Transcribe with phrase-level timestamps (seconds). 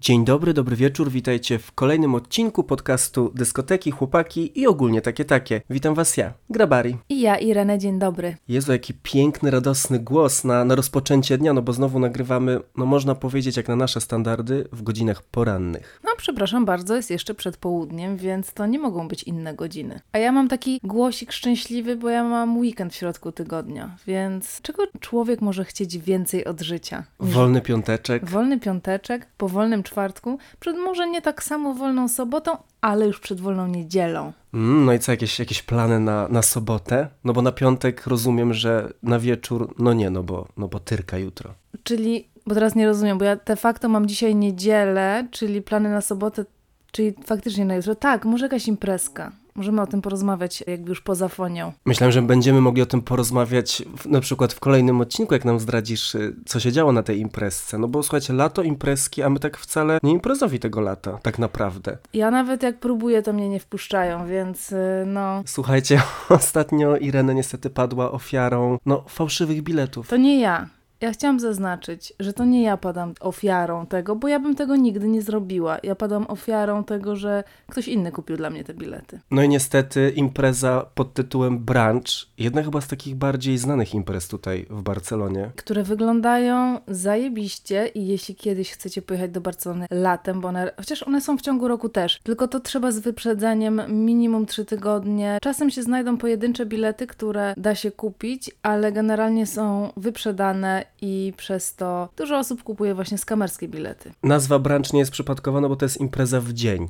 [0.00, 5.62] Dzień dobry, dobry wieczór, witajcie w kolejnym odcinku podcastu Dyskoteki, Chłopaki i ogólnie takie takie.
[5.70, 6.96] Witam was ja, Grabari.
[7.08, 8.36] I ja, Irene, dzień dobry.
[8.48, 13.14] Jezu, jaki piękny, radosny głos na, na rozpoczęcie dnia, no bo znowu nagrywamy, no można
[13.14, 16.00] powiedzieć jak na nasze standardy, w godzinach porannych.
[16.04, 20.00] No przepraszam bardzo, jest jeszcze przed południem, więc to nie mogą być inne godziny.
[20.12, 24.82] A ja mam taki głosik szczęśliwy, bo ja mam weekend w środku tygodnia, więc czego
[25.00, 27.04] człowiek może chcieć więcej od życia?
[27.20, 28.30] Wolny piąteczek.
[28.30, 33.40] Wolny piąteczek, po wolnym czwartku, przed może nie tak samo wolną sobotą, ale już przed
[33.40, 34.32] wolną niedzielą.
[34.54, 37.08] Mm, no i co, jakieś, jakieś plany na, na sobotę?
[37.24, 41.18] No bo na piątek rozumiem, że na wieczór, no nie, no bo, no bo tyrka
[41.18, 41.54] jutro.
[41.82, 46.00] Czyli, bo teraz nie rozumiem, bo ja de facto mam dzisiaj niedzielę, czyli plany na
[46.00, 46.44] sobotę,
[46.92, 47.94] czyli faktycznie na jutro.
[47.94, 49.32] Tak, może jakaś imprezka.
[49.58, 51.72] Możemy o tym porozmawiać jakby już poza fonią.
[51.86, 55.60] Myślałem, że będziemy mogli o tym porozmawiać w, na przykład w kolejnym odcinku, jak nam
[55.60, 57.78] zdradzisz, y, co się działo na tej imprezce.
[57.78, 61.98] No bo słuchajcie, lato, imprezki, a my tak wcale nie imprezowi tego lata, tak naprawdę.
[62.14, 65.42] Ja nawet jak próbuję, to mnie nie wpuszczają, więc y, no...
[65.46, 70.08] Słuchajcie, ostatnio Irena niestety padła ofiarą, no, fałszywych biletów.
[70.08, 70.77] To nie ja.
[71.00, 75.08] Ja chciałam zaznaczyć, że to nie ja padam ofiarą tego, bo ja bym tego nigdy
[75.08, 75.78] nie zrobiła.
[75.82, 79.20] Ja padam ofiarą tego, że ktoś inny kupił dla mnie te bilety.
[79.30, 84.66] No i niestety impreza pod tytułem Brunch, jedna chyba z takich bardziej znanych imprez tutaj
[84.70, 85.50] w Barcelonie.
[85.56, 91.20] Które wyglądają zajebiście i jeśli kiedyś chcecie pojechać do Barcelony latem, bo one, chociaż one
[91.20, 95.38] są w ciągu roku też, tylko to trzeba z wyprzedzeniem minimum 3 tygodnie.
[95.42, 101.74] Czasem się znajdą pojedyncze bilety, które da się kupić, ale generalnie są wyprzedane i przez
[101.74, 104.12] to dużo osób kupuje właśnie skamerskie bilety.
[104.22, 106.88] Nazwa Brunch nie jest przypadkowa, no bo to jest impreza w dzień.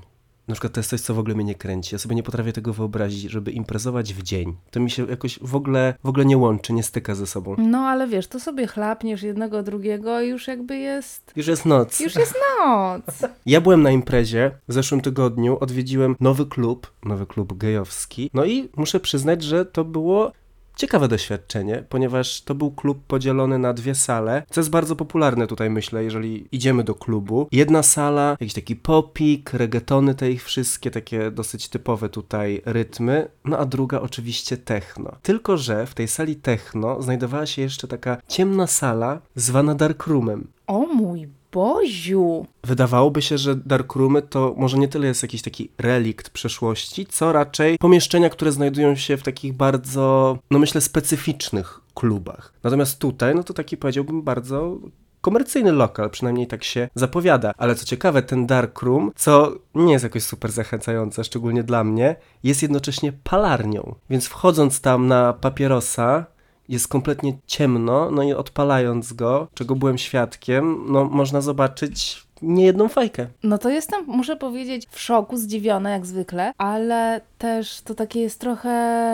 [0.49, 1.95] Na przykład to jest coś, co w ogóle mnie nie kręci.
[1.95, 4.57] Ja sobie nie potrafię tego wyobrazić, żeby imprezować w dzień.
[4.71, 7.57] To mi się jakoś w ogóle, w ogóle nie łączy, nie styka ze sobą.
[7.59, 11.33] No ale wiesz, to sobie chlapniesz jednego, drugiego i już jakby jest...
[11.37, 12.01] Już jest noc.
[12.01, 13.05] Już jest noc!
[13.47, 18.31] Ja byłem na imprezie w zeszłym tygodniu, odwiedziłem nowy klub, nowy klub gejowski.
[18.35, 20.33] No i muszę przyznać, że to było
[20.79, 25.71] ciekawe doświadczenie, ponieważ to był klub podzielony na dwie sale, co jest bardzo popularne tutaj,
[25.71, 27.49] myślę, jeżeli idziemy do klubu.
[27.53, 33.59] Jedna sala, jakiś taki popik, reggaetony te ich wszystkie, takie dosyć typowe tutaj rytmy, no
[33.59, 35.13] a druga oczywiście techno.
[35.23, 40.47] Tylko, że w tej sali techno znajdowała się jeszcze taka ciemna sala zwana dark roomem.
[40.67, 42.47] O mój Boziu!
[42.65, 47.79] Wydawałoby się, że darkroomy to może nie tyle jest jakiś taki relikt przeszłości, co raczej
[47.79, 52.53] pomieszczenia, które znajdują się w takich bardzo, no myślę, specyficznych klubach.
[52.63, 54.77] Natomiast tutaj, no to taki powiedziałbym bardzo
[55.21, 57.53] komercyjny lokal, przynajmniej tak się zapowiada.
[57.57, 62.63] Ale co ciekawe, ten darkroom, co nie jest jakoś super zachęcające, szczególnie dla mnie, jest
[62.63, 63.95] jednocześnie palarnią.
[64.11, 66.27] Więc wchodząc tam na papierosa,
[66.69, 73.27] jest kompletnie ciemno, no i odpalając go, czego byłem świadkiem, no można zobaczyć niejedną fajkę.
[73.43, 78.41] No to jestem, muszę powiedzieć, w szoku, zdziwiona jak zwykle, ale też to takie jest
[78.41, 78.71] trochę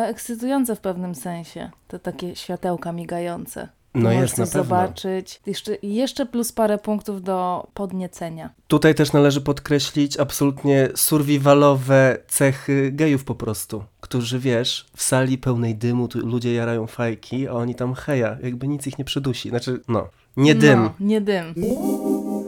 [0.09, 1.71] ekscytujące w pewnym sensie.
[1.89, 3.69] Te takie światełka migające.
[3.95, 4.63] No jest na pewno.
[4.63, 5.41] zobaczyć.
[5.47, 8.51] Jeszcze, jeszcze plus parę punktów do podniecenia.
[8.69, 15.75] Tutaj też należy podkreślić absolutnie survivalowe cechy gejów po prostu, którzy wiesz, w sali pełnej
[15.75, 19.49] dymu tu ludzie jarają fajki, a oni tam heja, jakby nic ich nie przydusi.
[19.49, 20.83] Znaczy, no, nie dym.
[20.83, 21.55] No, nie dym.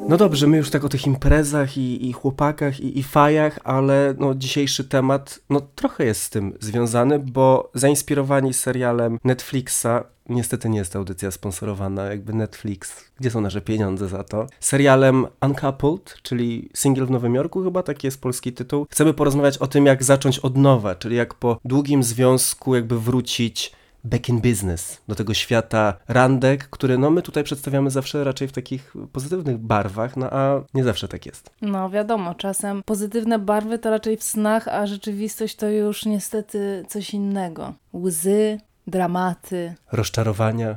[0.08, 4.14] No dobrze, my już tak o tych imprezach i, i chłopakach i, i fajach, ale
[4.18, 9.86] no, dzisiejszy temat no, trochę jest z tym związany, bo zainspirowani serialem Netflixa,
[10.28, 15.26] niestety nie jest to audycja sponsorowana, jakby Netflix, gdzie są nasze pieniądze za to, serialem
[15.42, 18.86] Uncoupled, czyli Single w Nowym Jorku chyba, taki jest polski tytuł.
[18.90, 23.72] Chcemy porozmawiać o tym, jak zacząć od nowa, czyli jak po długim związku jakby wrócić
[24.06, 28.52] back in business, do tego świata randek, który no my tutaj przedstawiamy zawsze raczej w
[28.52, 31.50] takich pozytywnych barwach, no a nie zawsze tak jest.
[31.62, 37.14] No wiadomo, czasem pozytywne barwy to raczej w snach, a rzeczywistość to już niestety coś
[37.14, 37.72] innego.
[37.94, 39.74] Łzy, dramaty.
[39.92, 40.76] Rozczarowania.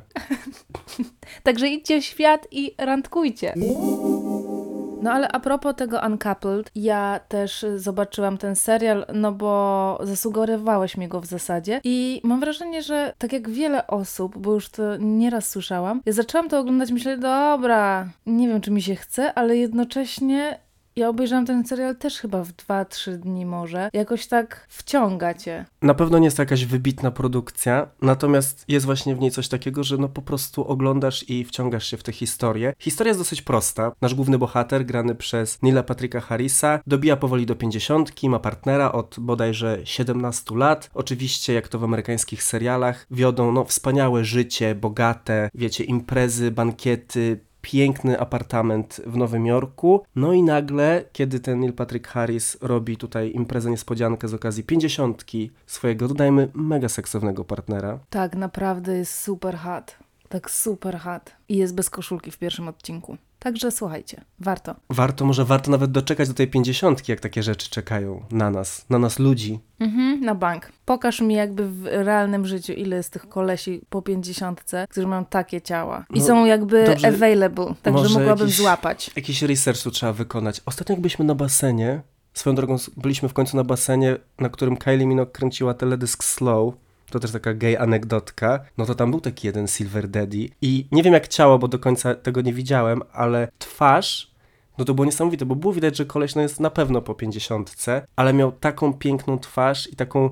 [1.43, 3.53] Także idźcie w świat i randkujcie.
[5.01, 11.07] No ale a propos tego Uncoupled, ja też zobaczyłam ten serial, no bo zasugerowałeś mi
[11.07, 15.49] go w zasadzie i mam wrażenie, że tak jak wiele osób, bo już to nieraz
[15.49, 20.59] słyszałam, ja zaczęłam to oglądać, myślę, dobra, nie wiem czy mi się chce, ale jednocześnie
[20.99, 23.89] ja obejrzałam ten serial też chyba w 2-3 dni może.
[23.93, 25.65] Jakoś tak wciąga cię.
[25.81, 29.83] Na pewno nie jest to jakaś wybitna produkcja, natomiast jest właśnie w niej coś takiego,
[29.83, 32.73] że no po prostu oglądasz i wciągasz się w tę historię.
[32.79, 33.91] Historia jest dosyć prosta.
[34.01, 39.15] Nasz główny bohater, grany przez Nila Patricka Harrisa, dobija powoli do pięćdziesiątki, ma partnera od
[39.19, 40.89] bodajże 17 lat.
[40.93, 48.19] Oczywiście, jak to w amerykańskich serialach, wiodą no wspaniałe życie, bogate, wiecie, imprezy, bankiety, piękny
[48.19, 50.03] apartament w Nowym Jorku.
[50.15, 55.51] No i nagle, kiedy ten Neil Patrick Harris robi tutaj imprezę niespodziankę z okazji pięćdziesiątki
[55.67, 57.99] swojego, dodajmy, mega seksownego partnera.
[58.09, 60.08] Tak, naprawdę jest super hot.
[60.29, 61.31] Tak super hot.
[61.49, 63.17] I jest bez koszulki w pierwszym odcinku.
[63.39, 64.75] Także słuchajcie, warto.
[64.89, 68.99] Warto, może warto nawet doczekać do tej pięćdziesiątki, jak takie rzeczy czekają na nas, na
[68.99, 69.59] nas ludzi.
[69.79, 70.71] Mhm, na bank.
[70.85, 75.61] Pokaż mi jakby w realnym życiu, ile jest tych kolesi po pięćdziesiątce, którzy mają takie
[75.61, 76.05] ciała.
[76.13, 79.11] I No, są jakby dobrze, available, także mogłabym jakiś- złapać.
[79.15, 80.61] Jakiś research tu trzeba wykonać.
[80.65, 82.01] Ostatnio jak byliśmy na basenie,
[82.33, 86.73] swoją drogą byliśmy w końcu na basenie, na którym Kylie Minogue kręciła teledysk Slow,
[87.09, 91.03] to też taka gay anegdotka, no to tam był taki jeden Silver Daddy i nie
[91.03, 94.31] wiem jak ciało, bo do końca tego nie widziałem, ale twarz,
[94.77, 98.07] no to było niesamowite, bo było widać, że koleś no jest na pewno po pięćdziesiątce,
[98.15, 100.29] ale miał taką piękną twarz i taką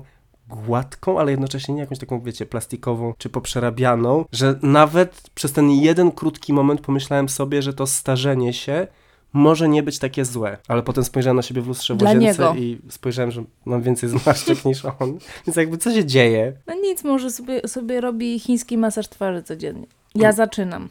[0.48, 6.12] gładką, ale jednocześnie nie jakąś taką, wiecie, plastikową czy poprzerabianą, że nawet przez ten jeden
[6.12, 8.86] krótki moment pomyślałem sobie, że to starzenie się
[9.32, 12.42] może nie być takie złe, ale potem spojrzałem na siebie w lustrze w Dla łazience
[12.42, 12.54] niego.
[12.54, 16.52] i spojrzałem, że mam więcej zmarszczek niż on, więc jakby co się dzieje?
[16.66, 19.86] No nic, może sobie, sobie robi chiński masaż twarzy codziennie.
[20.14, 20.88] Ja zaczynam.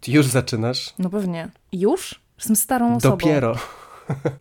[0.00, 0.94] Ty już zaczynasz?
[0.98, 1.48] No pewnie.
[1.72, 2.20] Już?
[2.38, 3.16] Jestem starą osobą.
[3.16, 3.56] Dopiero.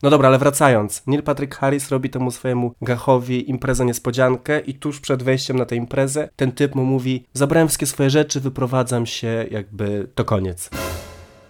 [0.04, 1.04] No dobra, ale wracając.
[1.08, 5.76] Neil Patrick Harris robi temu swojemu gachowi imprezę niespodziankę i tuż przed wejściem na tę
[5.76, 10.70] imprezę ten typ mu mówi zabrałem wszystkie swoje rzeczy, wyprowadzam się, jakby to koniec.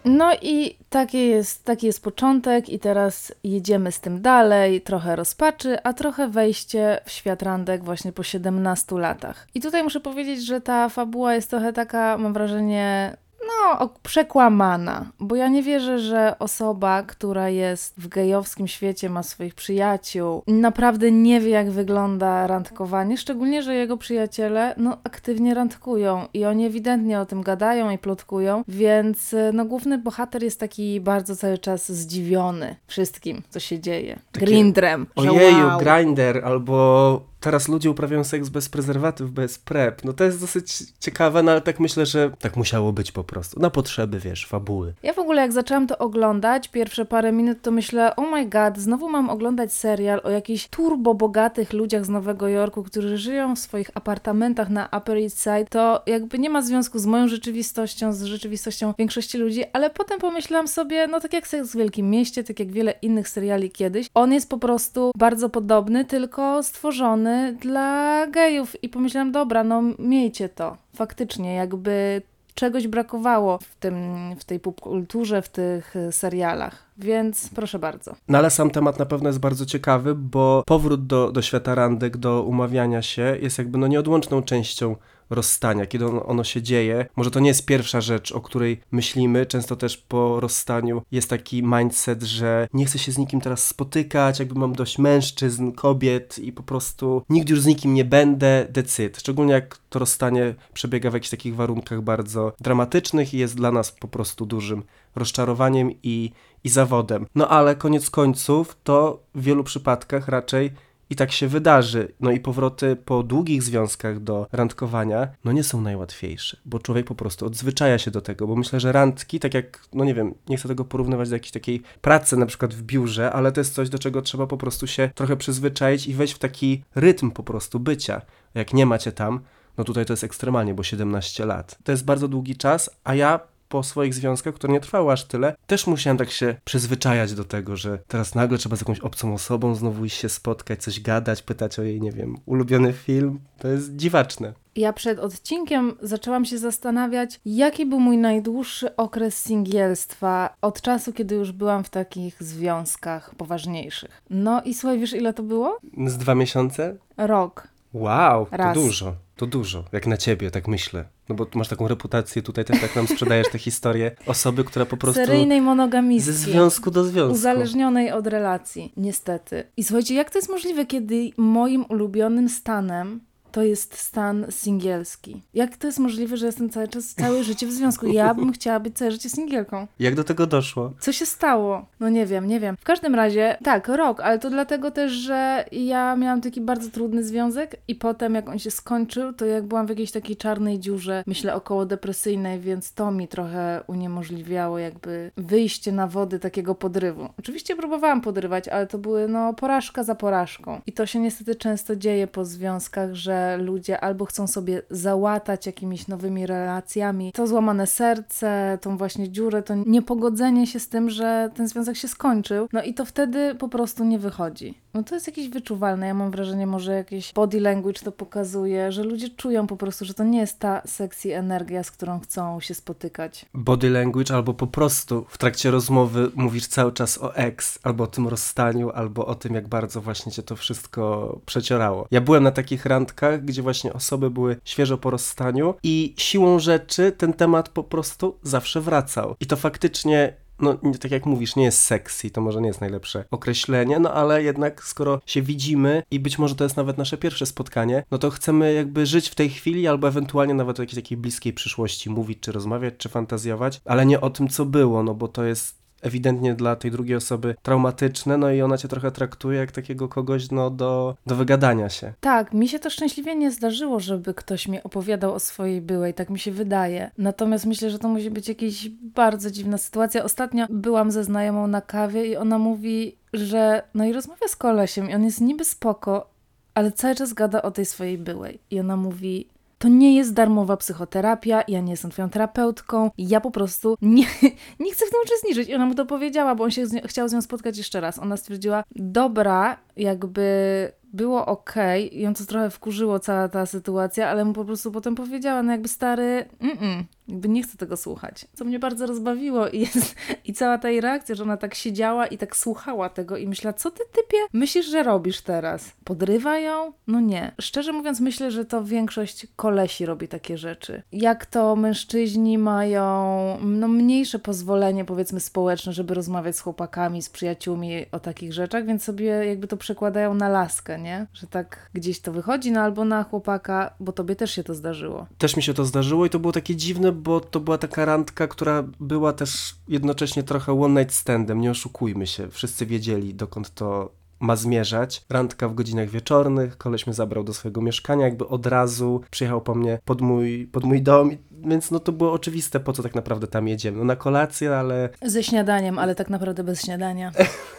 [0.05, 5.83] No i taki jest, taki jest początek i teraz jedziemy z tym dalej, trochę rozpaczy,
[5.83, 9.47] a trochę wejście w świat randek właśnie po 17 latach.
[9.55, 13.17] I tutaj muszę powiedzieć, że ta fabuła jest trochę taka, mam wrażenie,
[13.47, 19.55] no, przekłamana, bo ja nie wierzę, że osoba, która jest w gejowskim świecie, ma swoich
[19.55, 26.45] przyjaciół, naprawdę nie wie, jak wygląda randkowanie, szczególnie, że jego przyjaciele, no, aktywnie randkują i
[26.45, 31.35] oni ewidentnie o tym gadają i plotkują, więc, y, no, główny bohater jest taki bardzo
[31.35, 34.19] cały czas zdziwiony wszystkim, co się dzieje.
[34.31, 35.07] Takie, Grindrem.
[35.15, 35.79] Ojeju, wow.
[35.79, 40.03] grinder, albo teraz ludzie uprawiają seks bez prezerwatyw, bez prep.
[40.03, 43.59] No to jest dosyć ciekawe, no ale tak myślę, że tak musiało być po prostu.
[43.59, 44.93] Na potrzeby, wiesz, fabuły.
[45.03, 48.77] Ja w ogóle jak zaczęłam to oglądać, pierwsze parę minut, to myślę, oh my god,
[48.77, 53.59] znowu mam oglądać serial o jakichś turbo bogatych ludziach z Nowego Jorku, którzy żyją w
[53.59, 55.65] swoich apartamentach na Upper East Side.
[55.69, 60.67] To jakby nie ma związku z moją rzeczywistością, z rzeczywistością większości ludzi, ale potem pomyślałam
[60.67, 64.33] sobie, no tak jak Seks w Wielkim Mieście, tak jak wiele innych seriali kiedyś, on
[64.33, 70.77] jest po prostu bardzo podobny, tylko stworzony dla gejów i pomyślałam, dobra, no miejcie to.
[70.95, 72.21] Faktycznie, jakby
[72.55, 73.95] czegoś brakowało w, tym,
[74.39, 76.83] w tej popkulturze, w tych y, serialach.
[76.97, 78.15] Więc proszę bardzo.
[78.27, 82.17] No ale sam temat na pewno jest bardzo ciekawy, bo powrót do, do świata randek,
[82.17, 84.95] do umawiania się jest jakby no nieodłączną częścią
[85.35, 87.05] rozstania, kiedy ono, ono się dzieje.
[87.15, 89.45] Może to nie jest pierwsza rzecz, o której myślimy.
[89.45, 94.39] Często też po rozstaniu jest taki mindset, że nie chcę się z nikim teraz spotykać,
[94.39, 99.19] jakby mam dość mężczyzn, kobiet i po prostu nigdy już z nikim nie będę, decyd.
[99.19, 103.91] Szczególnie jak to rozstanie przebiega w jakichś takich warunkach bardzo dramatycznych i jest dla nas
[103.91, 104.83] po prostu dużym
[105.15, 106.31] rozczarowaniem i,
[106.63, 107.25] i zawodem.
[107.35, 110.71] No ale koniec końców to w wielu przypadkach raczej
[111.09, 112.11] i tak się wydarzy.
[112.19, 117.15] No i powroty po długich związkach do randkowania, no nie są najłatwiejsze, bo człowiek po
[117.15, 120.57] prostu odzwyczaja się do tego, bo myślę, że randki, tak jak, no nie wiem, nie
[120.57, 123.89] chcę tego porównywać do jakiejś takiej pracy na przykład w biurze, ale to jest coś,
[123.89, 127.79] do czego trzeba po prostu się trochę przyzwyczaić i wejść w taki rytm po prostu
[127.79, 128.21] bycia.
[128.53, 129.39] Jak nie macie tam,
[129.77, 131.77] no tutaj to jest ekstremalnie, bo 17 lat.
[131.83, 133.39] To jest bardzo długi czas, a ja
[133.73, 137.75] po swoich związkach, które nie trwały aż tyle, też musiałem tak się przyzwyczajać do tego,
[137.75, 141.83] że teraz nagle trzeba z jakąś obcą osobą znowu się spotkać, coś gadać, pytać o
[141.83, 143.39] jej, nie wiem, ulubiony film.
[143.59, 144.53] To jest dziwaczne.
[144.75, 151.35] Ja przed odcinkiem zaczęłam się zastanawiać, jaki był mój najdłuższy okres singielstwa od czasu, kiedy
[151.35, 154.21] już byłam w takich związkach poważniejszych.
[154.29, 155.77] No i słuchaj, wiesz ile to było?
[156.07, 156.97] Z dwa miesiące?
[157.17, 157.72] Rok.
[157.93, 158.73] Wow, to Raz.
[158.75, 161.05] dużo, to dużo, jak na ciebie, tak myślę.
[161.29, 164.97] No bo masz taką reputację tutaj też, tak nam sprzedajesz te historie osoby, która po
[164.97, 166.33] prostu Seryjnej ze monogamistki.
[166.33, 167.33] związku do związku.
[167.33, 169.63] Uzależnionej od relacji, niestety.
[169.77, 173.19] I słuchajcie, jak to jest możliwe, kiedy moim ulubionym stanem
[173.53, 175.41] to jest stan singielski?
[175.53, 178.07] Jak to jest możliwe, że jestem cały czas, całe życie w związku?
[178.07, 179.87] Ja bym chciała być całe życie singielką.
[179.99, 180.93] Jak do tego doszło?
[180.99, 181.85] Co się stało?
[181.99, 182.77] No nie wiem, nie wiem.
[182.77, 187.23] W każdym razie, tak, rok, ale to dlatego też, że ja miałam taki bardzo trudny
[187.23, 191.23] związek i potem jak on się skończył, to jak byłam w jakiejś takiej czarnej dziurze,
[191.27, 197.29] myślę około depresyjnej, więc to mi trochę uniemożliwiało jakby wyjście na wody takiego podrywu.
[197.39, 200.81] Oczywiście próbowałam podrywać, ale to były no porażka za porażką.
[200.85, 206.07] I to się niestety często dzieje po związkach, że ludzie albo chcą sobie załatać jakimiś
[206.07, 211.67] nowymi relacjami to złamane serce, tą właśnie dziurę, to niepogodzenie się z tym, że ten
[211.67, 214.83] związek się skończył, no i to wtedy po prostu nie wychodzi.
[214.93, 216.07] No to jest jakieś wyczuwalne.
[216.07, 220.13] Ja mam wrażenie, może jakieś body language to pokazuje, że ludzie czują po prostu, że
[220.13, 223.45] to nie jest ta sexy energia, z którą chcą się spotykać.
[223.53, 228.07] Body language albo po prostu w trakcie rozmowy mówisz cały czas o ex, albo o
[228.07, 232.07] tym rozstaniu, albo o tym, jak bardzo właśnie cię to wszystko przeciorało.
[232.11, 237.11] Ja byłem na takich randkach, gdzie właśnie osoby były świeżo po rozstaniu i siłą rzeczy
[237.11, 239.35] ten temat po prostu zawsze wracał.
[239.39, 243.25] I to faktycznie no tak jak mówisz, nie jest sexy, to może nie jest najlepsze
[243.31, 247.45] określenie, no ale jednak skoro się widzimy i być może to jest nawet nasze pierwsze
[247.45, 251.17] spotkanie, no to chcemy jakby żyć w tej chwili albo ewentualnie nawet o jakiejś takiej
[251.17, 255.27] bliskiej przyszłości mówić, czy rozmawiać, czy fantazjować, ale nie o tym, co było, no bo
[255.27, 259.71] to jest ewidentnie dla tej drugiej osoby traumatyczne, no i ona cię trochę traktuje jak
[259.71, 262.13] takiego kogoś no, do, do wygadania się.
[262.19, 266.29] Tak, mi się to szczęśliwie nie zdarzyło, żeby ktoś mi opowiadał o swojej byłej, tak
[266.29, 267.11] mi się wydaje.
[267.17, 270.23] Natomiast myślę, że to musi być jakaś bardzo dziwna sytuacja.
[270.23, 275.09] Ostatnio byłam ze znajomą na kawie i ona mówi, że no i rozmawia z kolesiem
[275.09, 276.29] i on jest niby spoko,
[276.73, 278.59] ale cały czas gada o tej swojej byłej.
[278.71, 279.47] I ona mówi,
[279.83, 284.25] to nie jest darmowa psychoterapia, ja nie jestem twoją terapeutką, ja po prostu nie,
[284.79, 285.69] nie chcę w tym uczestniczyć.
[285.69, 288.19] I ona mu to powiedziała, bo on się z chciał z nią spotkać jeszcze raz.
[288.19, 291.75] Ona stwierdziła, dobra, jakby było ok
[292.11, 295.87] ją to trochę wkurzyło cała ta sytuacja, ale mu po prostu potem powiedziała, no jakby
[295.87, 298.45] stary, mm, -mm jakby nie chcę tego słuchać.
[298.53, 300.15] Co mnie bardzo rozbawiło i, jest,
[300.45, 303.73] i cała ta jej reakcja, że ona tak siedziała i tak słuchała tego i myślała,
[303.73, 305.91] co ty typie myślisz, że robisz teraz?
[306.03, 306.93] Podrywa ją?
[307.07, 307.51] No nie.
[307.61, 311.01] Szczerze mówiąc myślę, że to większość kolesi robi takie rzeczy.
[311.11, 313.13] Jak to mężczyźni mają
[313.61, 319.03] no mniejsze pozwolenie powiedzmy społeczne, żeby rozmawiać z chłopakami, z przyjaciółmi o takich rzeczach, więc
[319.03, 321.27] sobie jakby to przekładają na laskę, nie?
[321.33, 325.27] Że tak gdzieś to wychodzi, no albo na chłopaka, bo tobie też się to zdarzyło.
[325.37, 328.47] Też mi się to zdarzyło i to było takie dziwne, bo to była taka randka,
[328.47, 332.49] która była też jednocześnie trochę one night standem, nie oszukujmy się.
[332.49, 335.25] Wszyscy wiedzieli, dokąd to ma zmierzać.
[335.29, 339.75] Randka w godzinach wieczornych, koleś mnie zabrał do swojego mieszkania, jakby od razu przyjechał po
[339.75, 341.31] mnie pod mój, pod mój dom,
[341.65, 343.97] więc no to było oczywiste, po co tak naprawdę tam jedziemy.
[343.97, 345.09] No na kolację, ale...
[345.21, 347.31] Ze śniadaniem, ale tak naprawdę bez śniadania.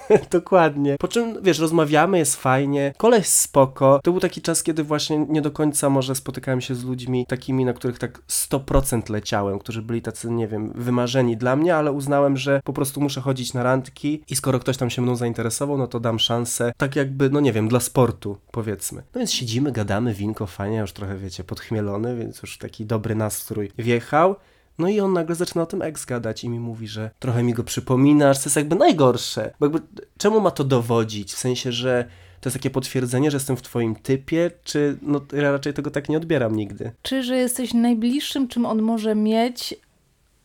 [0.30, 0.96] Dokładnie.
[0.98, 4.00] Po czym, wiesz, rozmawiamy, jest fajnie, koleś spoko.
[4.04, 7.64] To był taki czas, kiedy właśnie nie do końca może spotykałem się z ludźmi takimi,
[7.64, 12.36] na których tak 100% leciałem, którzy byli tacy, nie wiem, wymarzeni dla mnie, ale uznałem,
[12.36, 15.86] że po prostu muszę chodzić na randki i skoro ktoś tam się mną zainteresował, no
[15.86, 19.02] to dam szansę, tak jakby, no nie wiem, dla sportu, powiedzmy.
[19.14, 23.70] No więc siedzimy, gadamy, winko, fajnie, już trochę, wiecie, podchmielony, więc już taki dobry nastrój
[23.78, 24.36] wjechał.
[24.78, 27.54] No i on nagle zaczyna o tym ex gadać i mi mówi, że trochę mi
[27.54, 29.54] go przypominasz, to jest jakby najgorsze.
[29.60, 29.80] Bo jakby,
[30.18, 31.32] czemu ma to dowodzić?
[31.32, 32.08] W sensie, że
[32.40, 36.08] to jest takie potwierdzenie, że jestem w twoim typie, czy no ja raczej tego tak
[36.08, 36.92] nie odbieram nigdy.
[37.02, 39.74] Czy, że jesteś najbliższym, czym on może mieć,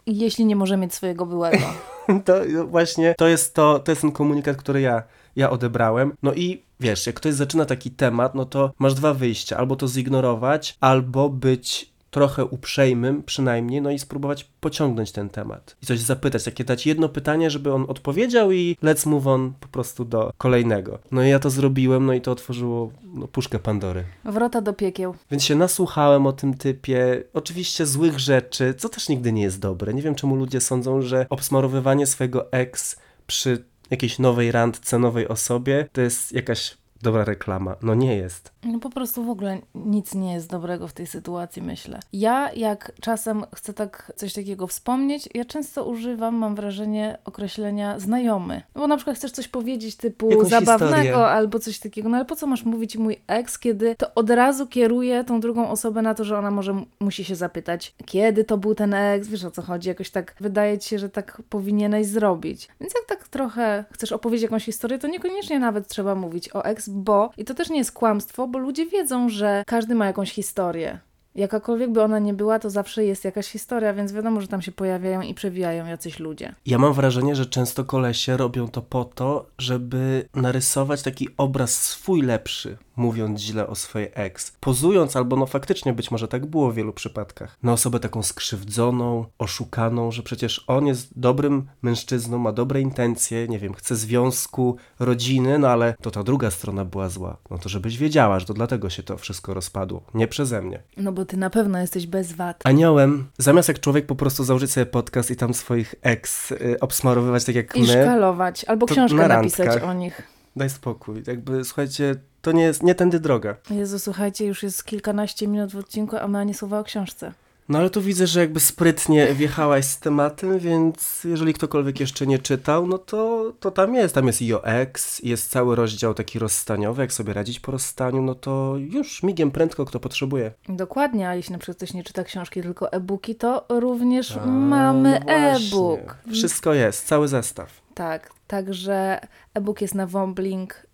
[0.07, 1.65] jeśli nie może mieć swojego byłego?
[2.25, 2.33] to
[2.67, 5.03] właśnie, to jest to, to jest ten komunikat, który ja,
[5.35, 6.13] ja odebrałem.
[6.23, 9.57] No i wiesz, jak ktoś zaczyna taki temat, no to masz dwa wyjścia.
[9.57, 15.85] Albo to zignorować, albo być trochę uprzejmym przynajmniej, no i spróbować pociągnąć ten temat i
[15.85, 20.05] coś zapytać, takie dać jedno pytanie, żeby on odpowiedział i let's move on po prostu
[20.05, 20.99] do kolejnego.
[21.11, 24.03] No i ja to zrobiłem, no i to otworzyło no, puszkę Pandory.
[24.25, 25.15] Wrota do piekieł.
[25.31, 29.93] Więc się nasłuchałem o tym typie, oczywiście złych rzeczy, co też nigdy nie jest dobre.
[29.93, 35.87] Nie wiem, czemu ludzie sądzą, że obsmarowywanie swojego ex przy jakiejś nowej randce, nowej osobie,
[35.91, 37.75] to jest jakaś dobra reklama.
[37.81, 38.51] No nie jest.
[38.63, 41.99] No po prostu w ogóle nic nie jest dobrego w tej sytuacji, myślę.
[42.13, 48.61] Ja jak czasem chcę tak coś takiego wspomnieć, ja często używam, mam wrażenie, określenia znajomy.
[48.75, 51.15] Bo na przykład chcesz coś powiedzieć typu Jakąś zabawnego historię.
[51.25, 54.67] albo coś takiego, no ale po co masz mówić mój ex, kiedy to od razu
[54.67, 58.75] kieruje tą drugą osobę na to, że ona może musi się zapytać, kiedy to był
[58.75, 62.67] ten ex, wiesz o co chodzi, jakoś tak wydaje ci się, że tak powinieneś zrobić.
[62.81, 66.88] Więc jak tak trochę chcesz opowiedzieć jakąś historię, to niekoniecznie nawet trzeba mówić o ex,
[66.89, 70.99] bo, i to też nie jest kłamstwo, bo ludzie wiedzą, że każdy ma jakąś historię.
[71.35, 74.71] Jakakolwiek by ona nie była, to zawsze jest jakaś historia, więc wiadomo, że tam się
[74.71, 76.55] pojawiają i przewijają jacyś ludzie.
[76.65, 82.21] Ja mam wrażenie, że często kolesie robią to po to, żeby narysować taki obraz swój
[82.21, 84.51] lepszy, mówiąc źle o swojej ex.
[84.59, 89.25] Pozując, albo no faktycznie być może tak było w wielu przypadkach, na osobę taką skrzywdzoną,
[89.37, 95.59] oszukaną, że przecież on jest dobrym mężczyzną, ma dobre intencje, nie wiem, chce związku, rodziny,
[95.59, 97.37] no ale to ta druga strona była zła.
[97.49, 100.01] No to żebyś wiedziała, że to dlatego się to wszystko rozpadło.
[100.13, 100.83] Nie przeze mnie.
[100.97, 102.61] No bo ty na pewno jesteś bez wad.
[102.63, 107.43] Aniołem, zamiast jak człowiek po prostu założyć sobie podcast i tam swoich ex y, obsmarowywać
[107.43, 110.21] tak jak I my, szkalować, albo książkę na napisać o nich.
[110.55, 111.23] daj spokój.
[111.27, 113.55] Jakby, słuchajcie, to nie jest, nie tędy droga.
[113.69, 117.33] Jezu, słuchajcie, już jest kilkanaście minut w odcinku, a my ani słowa o książce.
[117.69, 122.39] No ale tu widzę, że jakby sprytnie wjechałaś z tematem, więc jeżeli ktokolwiek jeszcze nie
[122.39, 124.15] czytał, no to, to tam jest.
[124.15, 128.21] Tam jest i o ex, jest cały rozdział taki rozstaniowy, jak sobie radzić po rozstaniu,
[128.21, 130.51] no to już migiem prędko kto potrzebuje.
[130.69, 135.21] Dokładnie, a jeśli na przykład ktoś nie czyta książki, tylko e-booki, to również A, mamy
[135.25, 136.17] no e-book.
[136.31, 137.81] Wszystko jest, cały zestaw.
[137.93, 139.19] Tak, także
[139.53, 140.88] e-book jest na womblink.com,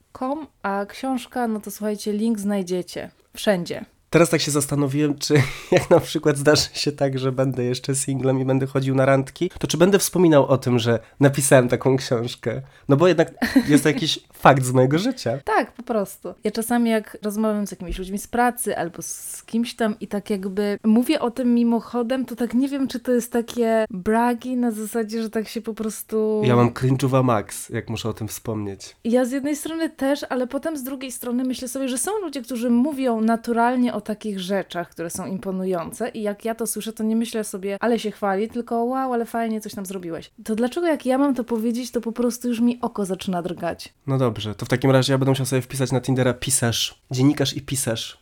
[0.63, 3.85] a książka, no to słuchajcie, link znajdziecie wszędzie.
[4.15, 5.33] Teraz tak się zastanowiłem, czy
[5.71, 9.51] jak na przykład zdarzy się tak, że będę jeszcze singlem i będę chodził na randki,
[9.59, 12.61] to czy będę wspominał o tym, że napisałem taką książkę?
[12.89, 13.33] No bo jednak
[13.67, 15.39] jest to jakiś fakt z mojego życia.
[15.45, 16.33] Tak, po prostu.
[16.43, 20.29] Ja czasami jak rozmawiam z jakimiś ludźmi z pracy albo z kimś tam i tak
[20.29, 24.71] jakby mówię o tym mimochodem, to tak nie wiem, czy to jest takie bragi na
[24.71, 26.41] zasadzie, że tak się po prostu...
[26.45, 28.95] Ja mam cringe'uwa max, jak muszę o tym wspomnieć.
[29.03, 32.41] Ja z jednej strony też, ale potem z drugiej strony myślę sobie, że są ludzie,
[32.41, 37.03] którzy mówią naturalnie o takich rzeczach, które są imponujące i jak ja to słyszę, to
[37.03, 40.31] nie myślę sobie, ale się chwali, tylko wow, ale fajnie coś tam zrobiłeś.
[40.43, 43.93] To dlaczego jak ja mam to powiedzieć, to po prostu już mi oko zaczyna drgać?
[44.07, 47.57] No dobrze, to w takim razie ja będę musiał sobie wpisać na Tindera pisarz, dziennikarz
[47.57, 48.17] i pisarz.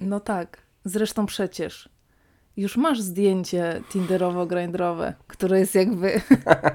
[0.00, 1.88] No tak, zresztą przecież
[2.56, 6.20] już masz zdjęcie tinderowo-grindrowe, które jest jakby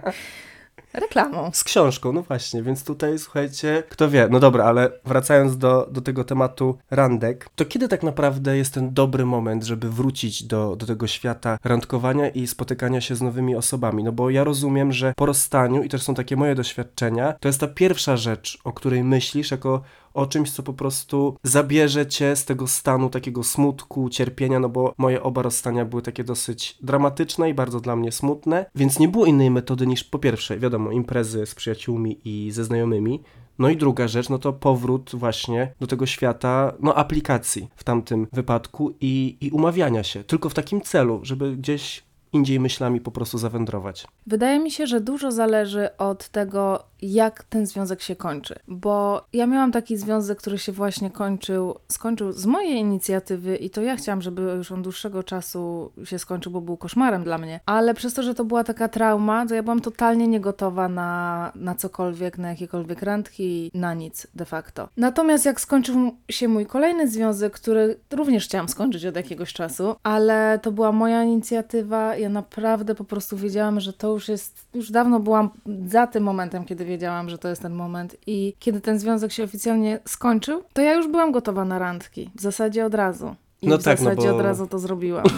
[0.94, 1.52] reklamą.
[1.54, 6.02] Z książką, no właśnie, więc tutaj słuchajcie, kto wie, no dobra, ale wracając do, do
[6.02, 10.86] tego tematu randek, to kiedy tak naprawdę jest ten dobry moment, żeby wrócić do, do
[10.86, 14.04] tego świata randkowania i spotykania się z nowymi osobami?
[14.04, 17.60] No bo ja rozumiem, że po rozstaniu, i też są takie moje doświadczenia, to jest
[17.60, 19.82] ta pierwsza rzecz, o której myślisz jako
[20.14, 24.94] o czymś, co po prostu zabierze cię z tego stanu takiego smutku, cierpienia, no bo
[24.98, 29.26] moje oba rozstania były takie dosyć dramatyczne i bardzo dla mnie smutne, więc nie było
[29.26, 33.24] innej metody niż po pierwsze, wiadomo, imprezy z przyjaciółmi i ze znajomymi,
[33.60, 38.28] no i druga rzecz, no to powrót właśnie do tego świata, no aplikacji w tamtym
[38.34, 43.38] wypadku i, i umawiania się, tylko w takim celu, żeby gdzieś indziej myślami po prostu
[43.38, 44.08] zawędrować.
[44.30, 48.56] Wydaje mi się, że dużo zależy od tego, jak ten związek się kończy.
[48.68, 53.82] Bo ja miałam taki związek, który się właśnie kończył, skończył z mojej inicjatywy i to
[53.82, 57.60] ja chciałam, żeby już on dłuższego czasu się skończył, bo był koszmarem dla mnie.
[57.66, 61.76] Ale przez to, że to była taka trauma, to ja byłam totalnie niegotowa na, na
[61.76, 64.90] cokolwiek, na jakiekolwiek randki, na nic de facto.
[64.98, 70.60] Natomiast jak skończył się mój kolejny związek, który również chciałam skończyć od jakiegoś czasu, ale
[70.62, 75.20] to była moja inicjatywa, ja naprawdę po prostu wiedziałam, że to już jest, już dawno
[75.20, 75.50] byłam
[75.88, 79.44] za tym momentem, kiedy wiedziałam, że to jest ten moment i kiedy ten związek się
[79.44, 83.36] oficjalnie skończył, to ja już byłam gotowa na randki, w zasadzie od razu.
[83.62, 85.26] I No w tak, no zasadzie bo- od razu to zrobiłam.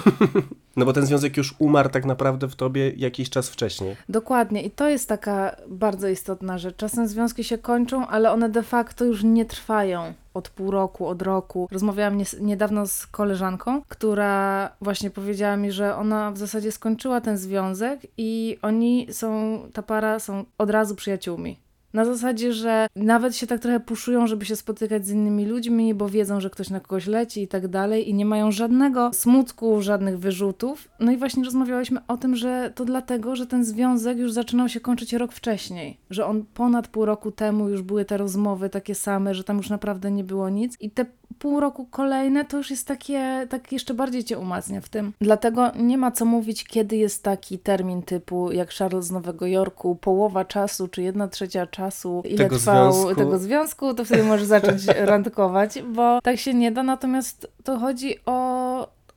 [0.76, 3.96] No bo ten związek już umarł tak naprawdę w tobie jakiś czas wcześniej.
[4.10, 4.62] Dokładnie.
[4.64, 6.76] I to jest taka bardzo istotna rzecz.
[6.76, 11.22] Czasem związki się kończą, ale one de facto już nie trwają od pół roku, od
[11.22, 11.68] roku.
[11.72, 18.00] Rozmawiałam niedawno z koleżanką, która właśnie powiedziała mi, że ona w zasadzie skończyła ten związek
[18.18, 21.60] i oni są, ta para są od razu przyjaciółmi.
[21.94, 26.10] Na zasadzie, że nawet się tak trochę puszują, żeby się spotykać z innymi ludźmi, bo
[26.10, 30.20] wiedzą, że ktoś na kogoś leci i tak dalej, i nie mają żadnego smutku, żadnych
[30.20, 30.90] wyrzutów.
[31.00, 34.80] No i właśnie rozmawiałyśmy o tym, że to dlatego, że ten związek już zaczynał się
[34.80, 39.36] kończyć rok wcześniej, że on ponad pół roku temu już były te rozmowy takie same,
[39.36, 40.78] że tam już naprawdę nie było nic.
[40.80, 41.06] I te
[41.40, 45.14] pół roku kolejne to już jest takie, tak jeszcze bardziej cię umacnia w tym.
[45.22, 49.96] Dlatego nie ma co mówić, kiedy jest taki termin typu jak Charles z Nowego Jorku,
[49.96, 51.81] połowa czasu, czy jedna trzecia czasu,
[52.26, 53.16] ile Tego trwał związku.
[53.16, 56.84] tego związku, to wtedy możesz zacząć randkować, bo tak się nie da.
[56.84, 58.62] Natomiast to chodzi o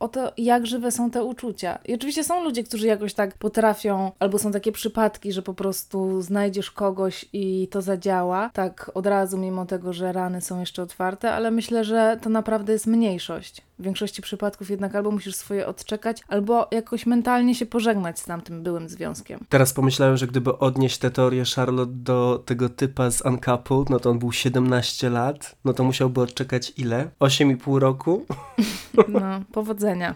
[0.05, 1.79] o to, jak żywe są te uczucia.
[1.85, 6.23] I oczywiście są ludzie, którzy jakoś tak potrafią, albo są takie przypadki, że po prostu
[6.23, 11.33] znajdziesz kogoś i to zadziała, tak od razu, mimo tego, że rany są jeszcze otwarte,
[11.33, 13.63] ale myślę, że to naprawdę jest mniejszość.
[13.79, 18.63] W większości przypadków jednak albo musisz swoje odczekać, albo jakoś mentalnie się pożegnać z tamtym
[18.63, 19.41] byłym związkiem.
[19.49, 24.11] Teraz pomyślałem, że gdyby odnieść tę teorię Charlotte do tego typa z Uncoupled, no to
[24.11, 27.11] on był 17 lat, no to musiałby odczekać ile?
[27.21, 28.25] 8,5 roku?
[29.09, 29.21] No,
[29.53, 30.15] powodzenia.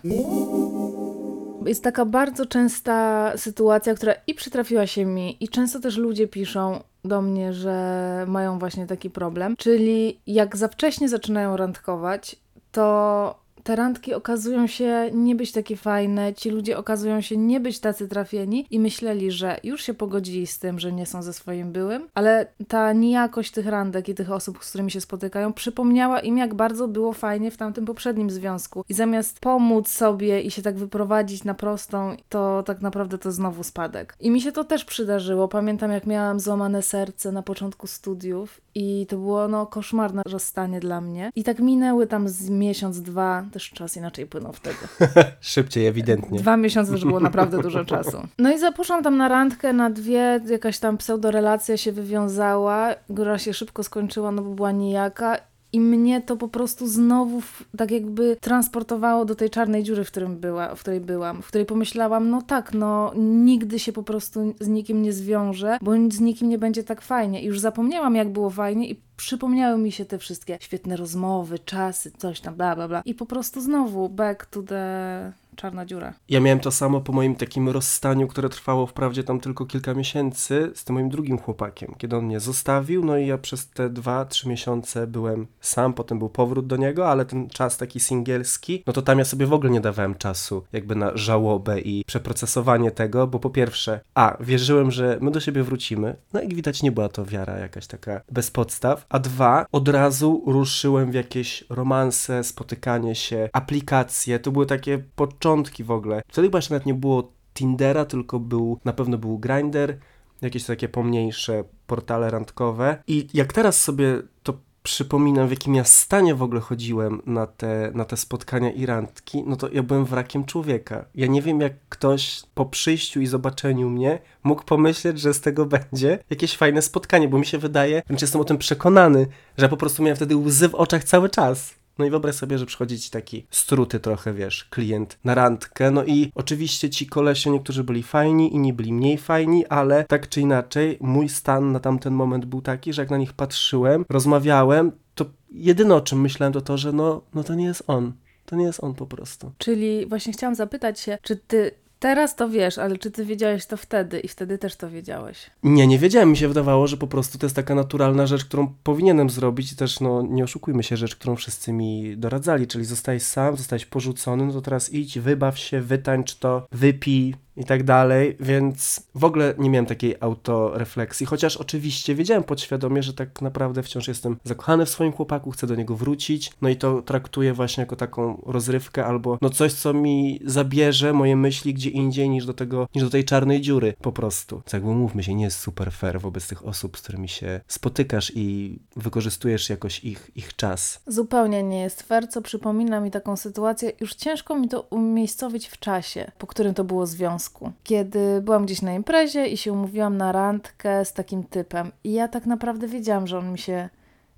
[1.67, 6.83] Jest taka bardzo częsta sytuacja, która i przytrafiła się mi, i często też ludzie piszą
[7.05, 9.57] do mnie, że mają właśnie taki problem.
[9.57, 12.37] Czyli jak za wcześnie zaczynają randkować,
[12.73, 17.81] to te randki okazują się nie być takie fajne, ci ludzie okazują się nie być
[17.81, 21.73] tacy trafieni i myśleli, że już się pogodzili z tym, że nie są ze swoim
[21.73, 26.39] byłym, ale ta nijakość tych randek i tych osób, z którymi się spotykają, przypomniała im,
[26.39, 28.85] jak bardzo było fajnie w tamtym poprzednim związku.
[28.89, 33.63] I zamiast pomóc sobie i się tak wyprowadzić na prostą, to tak naprawdę to znowu
[33.63, 34.17] spadek.
[34.21, 35.49] I mi się to też przydarzyło.
[35.49, 41.01] Pamiętam, jak miałam złamane serce na początku studiów i to było no koszmarne rozstanie dla
[41.01, 41.33] mnie.
[41.37, 44.77] I tak minęły tam z miesiąc, dwa, też czas inaczej płynął wtedy.
[45.41, 46.39] Szybciej, ewidentnie.
[46.39, 48.29] Dwa miesiące już było naprawdę dużo czasu.
[48.39, 53.55] No i zaposzłam tam na randkę na dwie, jakaś tam pseudorelacja się wywiązała, która się
[53.55, 55.37] szybko skończyła, no bo była nijaka
[55.73, 57.43] i mnie to po prostu znowu
[57.77, 61.67] tak jakby transportowało do tej czarnej dziury, w, którym była, w której byłam, w której
[61.67, 66.49] pomyślałam, no tak, no nigdy się po prostu z nikim nie zwiążę, bo z nikim
[66.49, 67.43] nie będzie tak fajnie.
[67.43, 72.13] I już zapomniałam, jak było fajnie i przypomniały mi się te wszystkie świetne rozmowy, czasy,
[72.19, 73.03] coś tam, bla, bla, bla.
[73.05, 76.15] I po prostu znowu back to the czarna dziura.
[76.29, 80.73] Ja miałem to samo po moim takim rozstaniu, które trwało wprawdzie tam tylko kilka miesięcy
[80.75, 84.25] z tym moim drugim chłopakiem, kiedy on mnie zostawił, no i ja przez te dwa,
[84.25, 88.93] trzy miesiące byłem sam, potem był powrót do niego, ale ten czas taki singielski, no
[88.93, 93.27] to tam ja sobie w ogóle nie dawałem czasu jakby na żałobę i przeprocesowanie tego,
[93.27, 97.09] bo po pierwsze, a, wierzyłem, że my do siebie wrócimy, no i widać nie była
[97.09, 103.15] to wiara jakaś taka bez podstaw, a dwa, od razu ruszyłem w jakieś romanse, spotykanie
[103.15, 105.48] się, aplikacje, to były takie początki
[105.85, 106.23] w ogóle.
[106.29, 109.97] Wtedy chyba jeszcze nawet nie było Tindera, tylko był, na pewno był Grindr,
[110.43, 113.03] jakieś takie pomniejsze portale randkowe.
[113.07, 117.91] I jak teraz sobie to przypominam, w jakim ja stanie w ogóle chodziłem na te,
[117.95, 121.05] na te spotkania i randki, no to ja byłem wrakiem człowieka.
[121.15, 125.67] Ja nie wiem, jak ktoś po przyjściu i zobaczeniu mnie mógł pomyśleć, że z tego
[125.67, 129.27] będzie jakieś fajne spotkanie, bo mi się wydaje, wręcz jestem o tym przekonany,
[129.59, 131.78] że ja po prostu miałem wtedy łzy w oczach cały czas.
[131.99, 136.05] No i wyobraź sobie, że przychodzi ci taki struty trochę, wiesz, klient na randkę, no
[136.05, 140.99] i oczywiście ci kolesie niektórzy byli fajni, inni byli mniej fajni, ale tak czy inaczej
[141.01, 145.95] mój stan na tamten moment był taki, że jak na nich patrzyłem, rozmawiałem, to jedyne
[145.95, 148.13] o czym myślałem to to, że no, no to nie jest on.
[148.45, 149.53] To nie jest on po prostu.
[149.59, 153.77] Czyli właśnie chciałam zapytać się, czy ty teraz to wiesz, ale czy ty wiedziałeś to
[153.77, 155.51] wtedy i wtedy też to wiedziałeś?
[155.63, 156.31] Nie, nie wiedziałem.
[156.31, 159.77] Mi się wydawało, że po prostu to jest taka naturalna rzecz, którą powinienem zrobić i
[159.77, 164.47] też, no, nie oszukujmy się, rzecz, którą wszyscy mi doradzali, czyli zostałeś sam, zostałeś porzucony,
[164.47, 169.55] no to teraz idź, wybaw się, wytańcz to, wypij i tak dalej, więc w ogóle
[169.59, 174.91] nie miałem takiej autorefleksji, chociaż oczywiście wiedziałem podświadomie, że tak naprawdę wciąż jestem zakochany w
[174.91, 179.39] swoim chłopaku, chcę do niego wrócić, no i to traktuję właśnie jako taką rozrywkę albo
[179.41, 183.25] no coś, co mi zabierze moje myśli gdzie indziej niż do tego, niż do tej
[183.25, 184.63] czarnej dziury po prostu.
[184.67, 188.33] Co jakby mówmy się, nie jest super fair wobec tych osób, z którymi się spotykasz
[188.35, 191.01] i wykorzystujesz jakoś ich, ich czas.
[191.07, 193.93] Zupełnie nie jest fair, co przypomina mi taką sytuację.
[194.01, 197.48] Już ciężko mi to umiejscowić w czasie, po którym to było związku.
[197.85, 201.93] Kiedy byłam gdzieś na imprezie i się umówiłam na randkę z takim typem.
[202.05, 203.89] I ja tak naprawdę wiedziałam, że on mi się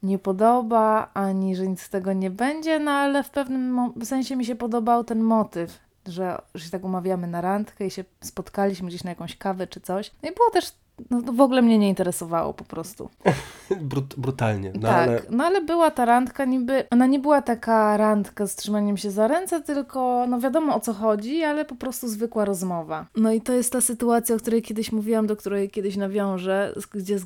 [0.03, 4.45] nie podoba, ani że nic z tego nie będzie, no ale w pewnym sensie mi
[4.45, 9.05] się podobał ten motyw, że, że się tak umawiamy na randkę i się spotkaliśmy gdzieś
[9.05, 10.11] na jakąś kawę czy coś.
[10.23, 10.73] No i było też,
[11.11, 13.09] no to w ogóle mnie nie interesowało po prostu.
[13.81, 17.97] Brut, brutalnie, no tak, ale no ale była ta randka niby, ona nie była taka
[17.97, 22.09] randka z trzymaniem się za ręce, tylko no wiadomo o co chodzi, ale po prostu
[22.09, 23.07] zwykła rozmowa.
[23.17, 27.19] No i to jest ta sytuacja, o której kiedyś mówiłam, do której kiedyś nawiążę, gdzie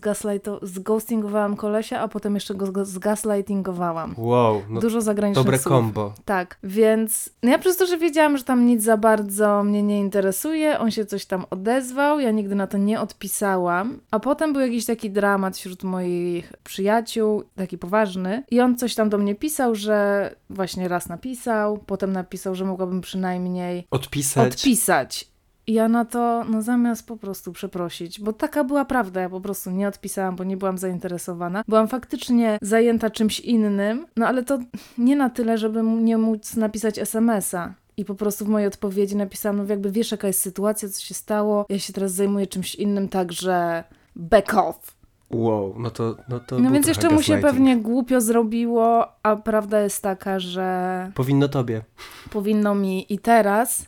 [0.63, 4.15] zghostingowałam kolesia, a potem jeszcze go zga- zgaslightingowałam.
[4.19, 5.73] wow, no Dużo zagranicznych dobre słów.
[5.73, 6.13] kombo.
[6.25, 10.01] Tak, więc no ja przez to, że wiedziałam, że tam nic za bardzo mnie nie
[10.01, 13.64] interesuje, on się coś tam odezwał, ja nigdy na to nie odpisałam,
[14.11, 19.09] a potem był jakiś taki dramat wśród moich przyjaciół, taki poważny, i on coś tam
[19.09, 24.53] do mnie pisał, że właśnie raz napisał, potem napisał, że mogłabym przynajmniej Odpisać.
[24.53, 25.35] odpisać.
[25.67, 29.41] I ja na to, no zamiast po prostu przeprosić, bo taka była prawda, ja po
[29.41, 31.65] prostu nie odpisałam, bo nie byłam zainteresowana.
[31.69, 34.59] Byłam faktycznie zajęta czymś innym, no ale to
[34.99, 37.75] nie na tyle, żeby nie móc napisać SMS-a.
[37.97, 41.15] I po prostu w mojej odpowiedzi napisałam, no jakby wiesz jaka jest sytuacja, co się
[41.15, 43.85] stało, ja się teraz zajmuję czymś innym, także
[44.17, 44.95] back off.
[45.31, 49.81] Wow, no to no to No więc jeszcze mu się pewnie głupio zrobiło, a prawda
[49.81, 51.83] jest taka, że Powinno tobie.
[52.31, 53.87] powinno mi i teraz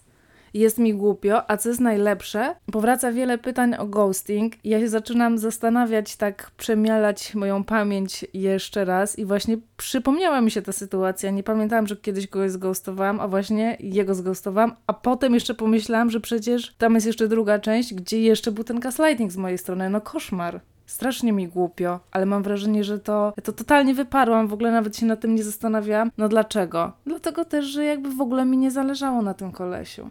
[0.60, 5.38] jest mi głupio, a co jest najlepsze, powraca wiele pytań o ghosting ja się zaczynam
[5.38, 11.30] zastanawiać, tak przemielać moją pamięć jeszcze raz i właśnie przypomniała mi się ta sytuacja.
[11.30, 16.20] Nie pamiętałam, że kiedyś kogoś zghostowałam, a właśnie jego zghostowałam, a potem jeszcze pomyślałam, że
[16.20, 19.90] przecież tam jest jeszcze druga część, gdzie jeszcze był ten gaslighting z mojej strony.
[19.90, 20.60] No koszmar.
[20.86, 24.96] Strasznie mi głupio, ale mam wrażenie, że to, ja to totalnie wyparłam, w ogóle nawet
[24.96, 26.10] się nad tym nie zastanawiałam.
[26.18, 26.92] No dlaczego?
[27.06, 30.10] Dlatego też, że jakby w ogóle mi nie zależało na tym kolesiu.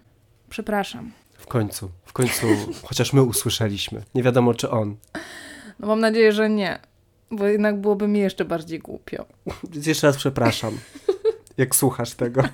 [0.55, 1.11] Przepraszam.
[1.37, 2.47] W końcu, w końcu,
[2.87, 4.03] chociaż my usłyszeliśmy.
[4.15, 4.95] Nie wiadomo, czy on.
[5.79, 6.79] No mam nadzieję, że nie,
[7.31, 9.25] bo jednak byłoby mi jeszcze bardziej głupio.
[9.71, 10.77] Więc jeszcze raz przepraszam,
[11.57, 12.43] jak słuchasz tego.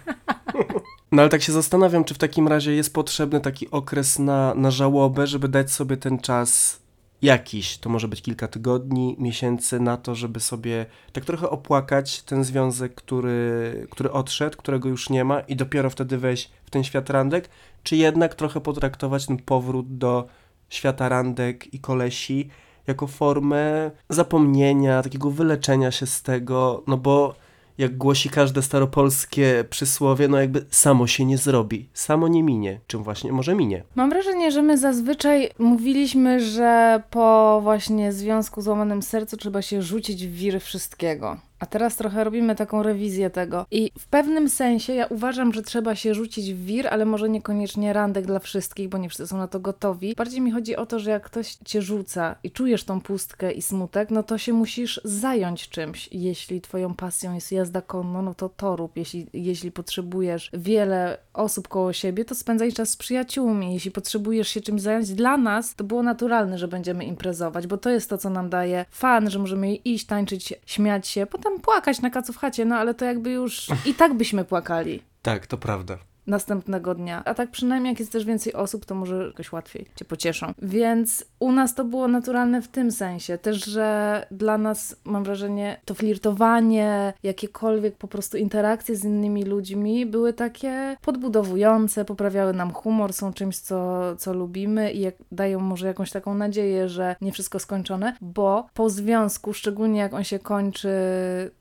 [1.12, 4.72] No ale tak się zastanawiam, czy w takim razie jest potrzebny taki okres na, na
[4.72, 6.82] żałobę, żeby dać sobie ten czas
[7.22, 12.44] jakiś, to może być kilka tygodni, miesięcy na to, żeby sobie tak trochę opłakać ten
[12.44, 17.10] związek, który, który odszedł, którego już nie ma i dopiero wtedy wejść w ten świat
[17.10, 17.50] randek,
[17.84, 20.28] czy jednak trochę potraktować ten powrót do
[20.70, 22.50] świata randek i kolesi
[22.88, 27.36] jako formę zapomnienia, takiego wyleczenia się z tego, no bo
[27.78, 33.04] jak głosi każde staropolskie przysłowie, no jakby samo się nie zrobi, samo nie minie, czym
[33.04, 33.84] właśnie może minie.
[33.96, 39.82] Mam wrażenie, że my zazwyczaj mówiliśmy, że po właśnie związku z łamanym sercu trzeba się
[39.82, 41.38] rzucić w wir wszystkiego.
[41.62, 43.66] A teraz trochę robimy taką rewizję tego.
[43.72, 47.94] I w pewnym sensie ja uważam, że trzeba się rzucić w wir, ale może niekoniecznie
[47.94, 50.16] randek dla wszystkich, bo nie wszyscy są na to gotowi.
[50.16, 53.62] Bardziej mi chodzi o to, że jak ktoś cię rzuca i czujesz tą pustkę i
[53.62, 56.10] smutek, no to się musisz zająć czymś.
[56.12, 58.98] Jeśli twoją pasją jest jazda konno, no to to rób.
[58.98, 63.74] Jeśli, jeśli potrzebujesz wiele osób koło siebie, to spędzaj czas z przyjaciółmi.
[63.74, 67.90] Jeśli potrzebujesz się czymś zająć, dla nas to było naturalne, że będziemy imprezować, bo to
[67.90, 72.10] jest to, co nam daje fan, że możemy iść, tańczyć, śmiać się, potem płakać na
[72.10, 75.98] kacu w chacie, no ale to jakby już i tak byśmy płakali Tak, to prawda.
[76.28, 77.24] następnego dnia.
[77.26, 80.54] A tak przynajmniej jak jest też więcej osób, to może jakoś łatwiej cię pocieszą.
[80.62, 83.38] Więc u nas to było naturalne w tym sensie.
[83.38, 90.06] Też, że dla nas, mam wrażenie, to flirtowanie, jakiekolwiek po prostu interakcje z innymi ludźmi
[90.06, 95.88] były takie podbudowujące, poprawiały nam humor, są czymś, co, co lubimy i jak, dają może
[95.88, 100.90] jakąś taką nadzieję, że nie wszystko skończone, bo po związku, szczególnie jak on się kończy,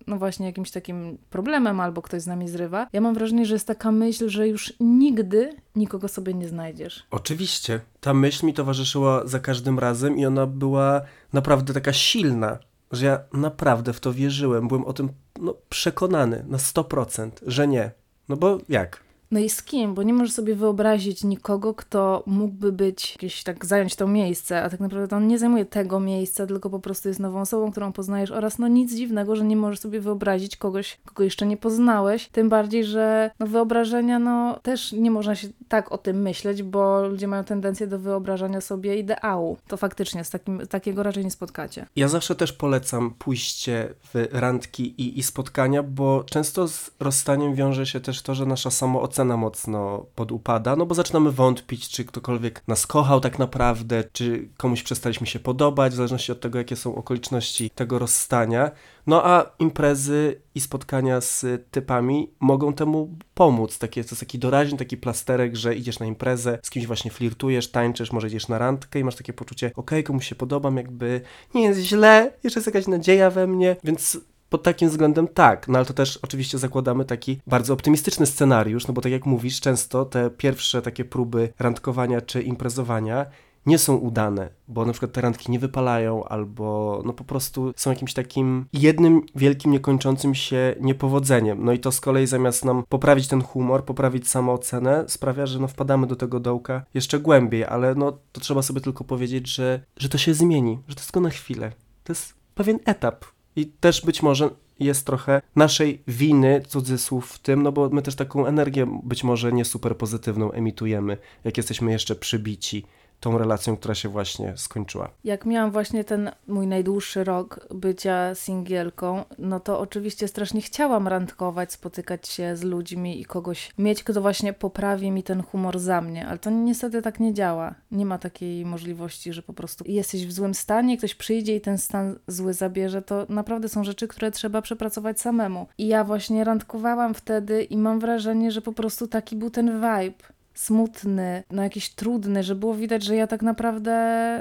[0.07, 3.67] no właśnie jakimś takim problemem albo ktoś z nami zrywa, ja mam wrażenie, że jest
[3.67, 7.07] taka myśl, że już nigdy nikogo sobie nie znajdziesz.
[7.11, 7.81] Oczywiście.
[8.01, 11.01] Ta myśl mi towarzyszyła za każdym razem i ona była
[11.33, 12.59] naprawdę taka silna,
[12.93, 14.69] że ja naprawdę w to wierzyłem.
[14.69, 15.09] Byłem o tym
[15.41, 17.91] no, przekonany na 100%, że nie.
[18.29, 19.03] No bo jak?
[19.31, 19.95] No i z kim?
[19.95, 24.71] Bo nie możesz sobie wyobrazić nikogo, kto mógłby być, jakieś tak zająć to miejsce, a
[24.71, 28.31] tak naprawdę on nie zajmuje tego miejsca, tylko po prostu jest nową osobą, którą poznajesz
[28.31, 32.49] oraz no nic dziwnego, że nie możesz sobie wyobrazić kogoś, kogo jeszcze nie poznałeś, tym
[32.49, 37.29] bardziej, że no wyobrażenia, no też nie można się tak o tym myśleć, bo ludzie
[37.29, 39.57] mają tendencję do wyobrażania sobie ideału.
[39.69, 41.87] To faktycznie z takim, takiego raczej nie spotkacie.
[41.97, 47.87] Ja zawsze też polecam pójście w randki i, i spotkania, bo często z rozstaniem wiąże
[47.87, 52.87] się też to, że nasza samoocena mocno podupada, no bo zaczynamy wątpić, czy ktokolwiek nas
[52.87, 57.71] kochał tak naprawdę, czy komuś przestaliśmy się podobać, w zależności od tego, jakie są okoliczności
[57.71, 58.71] tego rozstania.
[59.07, 63.79] No a imprezy i spotkania z typami mogą temu pomóc.
[63.79, 67.71] Takie, to jest taki doraźny, taki plasterek, że idziesz na imprezę, z kimś właśnie flirtujesz,
[67.71, 71.21] tańczysz, może idziesz na randkę i masz takie poczucie, okej, komuś się podobam, jakby
[71.55, 74.19] nie jest źle, jeszcze jest jakaś nadzieja we mnie, więc
[74.51, 78.95] pod takim względem tak, no ale to też oczywiście zakładamy taki bardzo optymistyczny scenariusz, no
[78.95, 83.27] bo tak jak mówisz, często te pierwsze takie próby randkowania czy imprezowania
[83.67, 87.91] nie są udane, bo na przykład te randki nie wypalają, albo no po prostu są
[87.91, 91.65] jakimś takim jednym wielkim, niekończącym się niepowodzeniem.
[91.65, 95.69] No i to z kolei zamiast nam poprawić ten humor, poprawić samoocenę, sprawia, że no
[95.69, 100.09] wpadamy do tego dołka jeszcze głębiej, ale no to trzeba sobie tylko powiedzieć, że, że
[100.09, 101.73] to się zmieni, że to jest tylko na chwilę.
[102.05, 103.25] To jest pewien etap.
[103.57, 108.15] I też być może jest trochę naszej winy, cudzysłów w tym, no bo my też
[108.15, 112.85] taką energię być może nie super pozytywną emitujemy, jak jesteśmy jeszcze przybici
[113.21, 115.11] tą relacją, która się właśnie skończyła.
[115.25, 121.73] Jak miałam właśnie ten mój najdłuższy rok bycia singielką, no to oczywiście strasznie chciałam randkować,
[121.73, 126.27] spotykać się z ludźmi i kogoś mieć, kto właśnie poprawi mi ten humor za mnie,
[126.27, 127.75] ale to niestety tak nie działa.
[127.91, 131.79] Nie ma takiej możliwości, że po prostu jesteś w złym stanie, ktoś przyjdzie i ten
[131.79, 133.03] stan zły zabierze.
[133.03, 135.67] To naprawdę są rzeczy, które trzeba przepracować samemu.
[135.79, 140.40] I ja właśnie randkowałam wtedy i mam wrażenie, że po prostu taki był ten vibe
[140.61, 143.95] smutny, no jakiś trudny, że było widać, że ja tak naprawdę,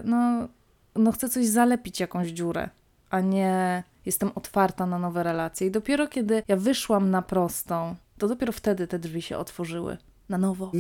[0.05, 0.47] no,
[0.95, 2.69] no chcę coś zalepić, jakąś dziurę,
[3.09, 5.67] a nie jestem otwarta na nowe relacje.
[5.67, 9.97] I dopiero kiedy ja wyszłam na prostą, to dopiero wtedy te drzwi się otworzyły.
[10.29, 10.71] Na nowo.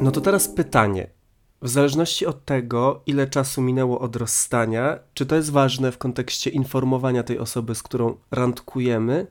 [0.00, 1.06] No to teraz pytanie.
[1.62, 6.50] W zależności od tego, ile czasu minęło od rozstania, czy to jest ważne w kontekście
[6.50, 9.26] informowania tej osoby, z którą randkujemy,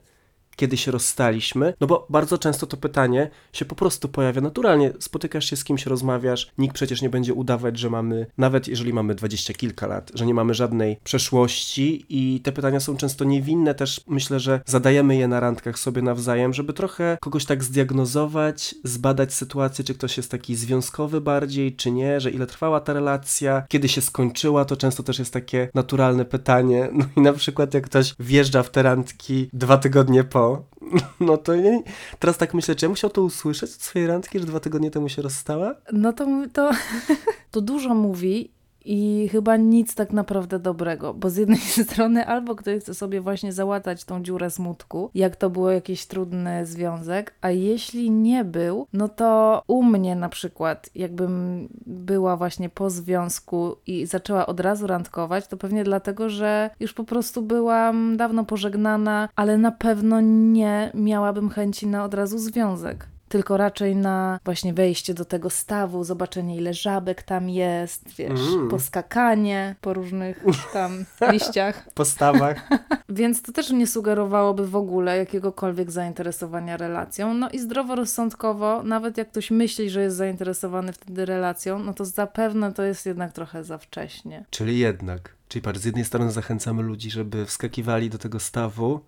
[0.60, 4.92] kiedy się rozstaliśmy, no bo bardzo często to pytanie się po prostu pojawia naturalnie.
[4.98, 9.14] Spotykasz się z kimś, rozmawiasz, nikt przecież nie będzie udawać, że mamy, nawet jeżeli mamy
[9.14, 14.00] dwadzieścia kilka lat, że nie mamy żadnej przeszłości i te pytania są często niewinne też.
[14.06, 19.84] Myślę, że zadajemy je na randkach sobie nawzajem, żeby trochę kogoś tak zdiagnozować, zbadać sytuację,
[19.84, 24.00] czy ktoś jest taki związkowy bardziej, czy nie, że ile trwała ta relacja, kiedy się
[24.00, 26.88] skończyła, to często też jest takie naturalne pytanie.
[26.92, 30.49] No i na przykład jak ktoś wjeżdża w te randki dwa tygodnie po,
[31.20, 31.82] no to nie,
[32.18, 35.08] teraz tak myślę, czy ja musiał to usłyszeć od swojej randki, że dwa tygodnie temu
[35.08, 35.74] się rozstała?
[35.92, 36.70] No to, to,
[37.50, 38.50] to dużo mówi
[38.84, 43.52] i chyba nic tak naprawdę dobrego, bo z jednej strony albo ktoś chce sobie właśnie
[43.52, 49.08] załatać tą dziurę smutku, jak to było jakiś trudny związek, a jeśli nie był, no
[49.08, 55.46] to u mnie na przykład, jakbym była właśnie po związku i zaczęła od razu randkować,
[55.46, 61.50] to pewnie dlatego, że już po prostu byłam dawno pożegnana, ale na pewno nie miałabym
[61.50, 66.74] chęci na od razu związek tylko raczej na właśnie wejście do tego stawu, zobaczenie ile
[66.74, 68.68] żabek tam jest, wiesz, Mm.
[68.68, 71.86] poskakanie po różnych tam liściach.
[71.94, 72.68] Postawach.
[73.08, 77.34] Więc to też nie sugerowałoby w ogóle jakiegokolwiek zainteresowania relacją.
[77.34, 82.72] No i zdroworozsądkowo, nawet jak ktoś myśli, że jest zainteresowany wtedy relacją, no to zapewne
[82.72, 84.44] to jest jednak trochę za wcześnie.
[84.50, 85.34] Czyli jednak.
[85.48, 89.00] Czyli patrz, z jednej strony zachęcamy ludzi, żeby wskakiwali do tego stawu,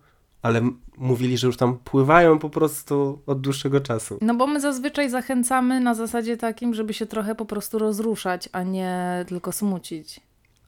[0.43, 0.61] ale
[0.97, 4.17] mówili, że już tam pływają po prostu od dłuższego czasu.
[4.21, 8.63] No bo my zazwyczaj zachęcamy na zasadzie takim, żeby się trochę po prostu rozruszać, a
[8.63, 10.19] nie tylko smucić.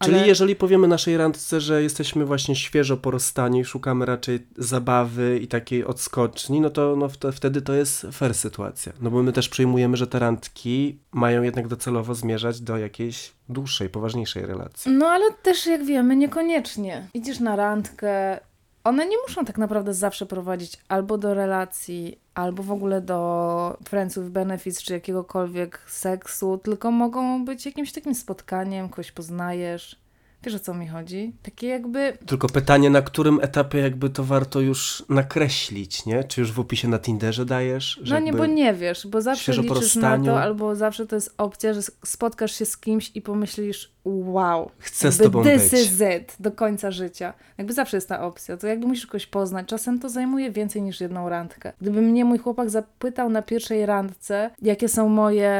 [0.03, 4.47] Czyli Ale- jeżeli powiemy naszej randce, że jesteśmy właśnie świeżo po rozstaniu i szukamy raczej
[4.57, 8.93] zabawy i takiej odskoczni, no to no wte- wtedy to jest fair sytuacja.
[9.01, 13.89] No bo my też przyjmujemy, że te randki mają jednak docelowo zmierzać do jakiejś dłuższej,
[13.89, 14.91] poważniejszej relacji.
[14.91, 17.07] No ale też jak wiemy, niekoniecznie.
[17.13, 18.39] Idziesz na randkę.
[18.86, 24.19] One nie muszą tak naprawdę zawsze prowadzić albo do relacji, albo w ogóle do friends
[24.19, 30.04] with benefits, czy jakiegokolwiek seksu, tylko mogą być jakimś takim spotkaniem, kogoś poznajesz.
[30.45, 31.34] Wiesz o co mi chodzi?
[31.43, 32.17] Takie jakby.
[32.25, 36.23] Tylko pytanie, na którym etapie jakby to warto już nakreślić, nie?
[36.23, 37.99] Czy już w opisie na Tinderze dajesz?
[38.03, 41.34] że No nie, bo nie wiesz, bo zawsze liczysz na to, albo zawsze to jest
[41.38, 45.81] opcja, że spotkasz się z kimś i pomyślisz, wow, Chcę z tobą this być.
[45.81, 47.34] is it, do końca życia.
[47.58, 49.67] Jakby zawsze jest ta opcja, to jakby musisz kogoś poznać.
[49.67, 51.73] Czasem to zajmuje więcej niż jedną randkę.
[51.81, 55.53] Gdyby mnie mój chłopak zapytał na pierwszej randce, jakie są moje,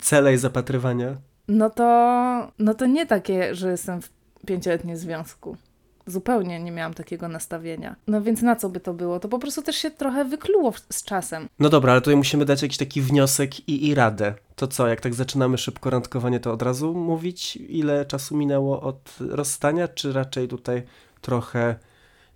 [0.00, 1.16] Cele i zapatrywania.
[1.48, 1.84] no to,
[2.58, 4.08] no to nie takie, że jestem w
[4.44, 5.56] pięcioletnim związku.
[6.06, 7.96] Zupełnie nie miałam takiego nastawienia.
[8.06, 9.20] No więc na co by to było?
[9.20, 11.48] To po prostu też się trochę wykluło z czasem.
[11.58, 14.34] No dobra, ale tutaj musimy dać jakiś taki wniosek i, i radę.
[14.56, 19.16] To co, jak tak zaczynamy szybko randkowanie, to od razu mówić, ile czasu minęło od
[19.20, 20.82] rozstania, czy raczej tutaj
[21.20, 21.76] trochę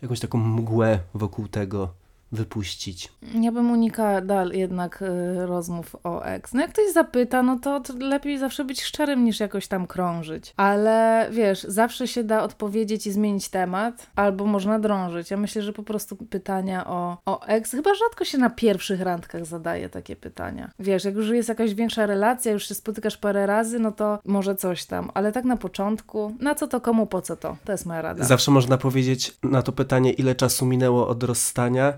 [0.02, 1.94] jakąś taką mgłę wokół tego
[2.32, 3.12] wypuścić?
[3.40, 6.54] Ja bym unikała dal jednak y, rozmów o ex.
[6.54, 10.54] No jak ktoś zapyta, no to, to lepiej zawsze być szczerym niż jakoś tam krążyć.
[10.56, 15.30] Ale wiesz, zawsze się da odpowiedzieć i zmienić temat, albo można drążyć.
[15.30, 19.46] Ja myślę, że po prostu pytania o, o ex, chyba rzadko się na pierwszych randkach
[19.46, 20.70] zadaje takie pytania.
[20.78, 24.54] Wiesz, jak już jest jakaś większa relacja, już się spotykasz parę razy, no to może
[24.54, 25.10] coś tam.
[25.14, 27.56] Ale tak na początku, na co to komu, po co to?
[27.64, 28.24] To jest moja rada.
[28.24, 31.92] Zawsze można powiedzieć na to pytanie, ile czasu minęło od rozstania,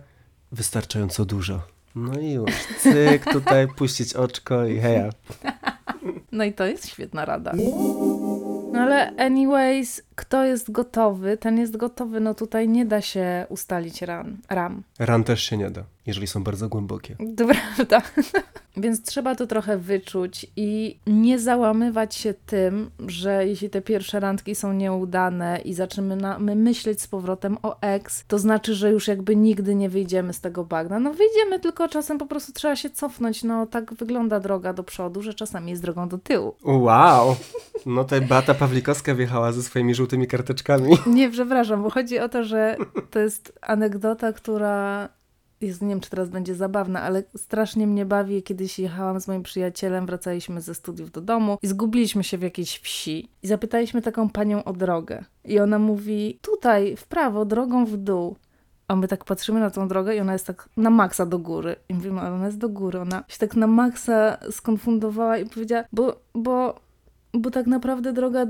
[0.52, 1.62] wystarczająco dużo.
[1.94, 5.10] No i już, cyk, tutaj puścić oczko i heja.
[6.32, 7.52] No i to jest świetna rada.
[8.72, 12.20] No ale anyways, kto jest gotowy, ten jest gotowy.
[12.20, 14.82] No tutaj nie da się ustalić ran, ram.
[14.98, 17.16] Ran też się nie da, jeżeli są bardzo głębokie.
[17.36, 18.02] To prawda.
[18.76, 24.54] Więc trzeba to trochę wyczuć i nie załamywać się tym, że jeśli te pierwsze randki
[24.54, 29.74] są nieudane i zaczynamy myśleć z powrotem o ex, to znaczy, że już jakby nigdy
[29.74, 31.00] nie wyjdziemy z tego bagna.
[31.00, 33.44] No wyjdziemy, tylko czasem po prostu trzeba się cofnąć.
[33.44, 36.54] No tak wygląda droga do przodu, że czasami jest drogą do tyłu.
[36.64, 37.36] Wow!
[37.86, 40.96] No tutaj Beata Pawlikowska wjechała ze swoimi żółtymi karteczkami.
[41.06, 42.76] Nie, przepraszam, bo chodzi o to, że
[43.10, 45.08] to jest anegdota, która
[45.60, 48.42] jest, nie wiem, czy teraz będzie zabawna, ale strasznie mnie bawi.
[48.42, 52.78] Kiedyś jechałam z moim przyjacielem, wracaliśmy ze studiów do domu i zgubiliśmy się w jakiejś
[52.78, 53.30] wsi.
[53.42, 55.24] I zapytaliśmy taką panią o drogę.
[55.44, 58.36] I ona mówi, tutaj, w prawo, drogą w dół.
[58.88, 61.76] A my tak patrzymy na tą drogę i ona jest tak na maksa do góry.
[61.88, 63.00] I mówimy, ale ona jest do góry.
[63.00, 66.80] Ona się tak na maksa skonfundowała i powiedziała, bo, bo,
[67.34, 68.46] bo tak naprawdę droga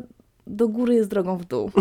[0.57, 1.71] do góry jest drogą w dół.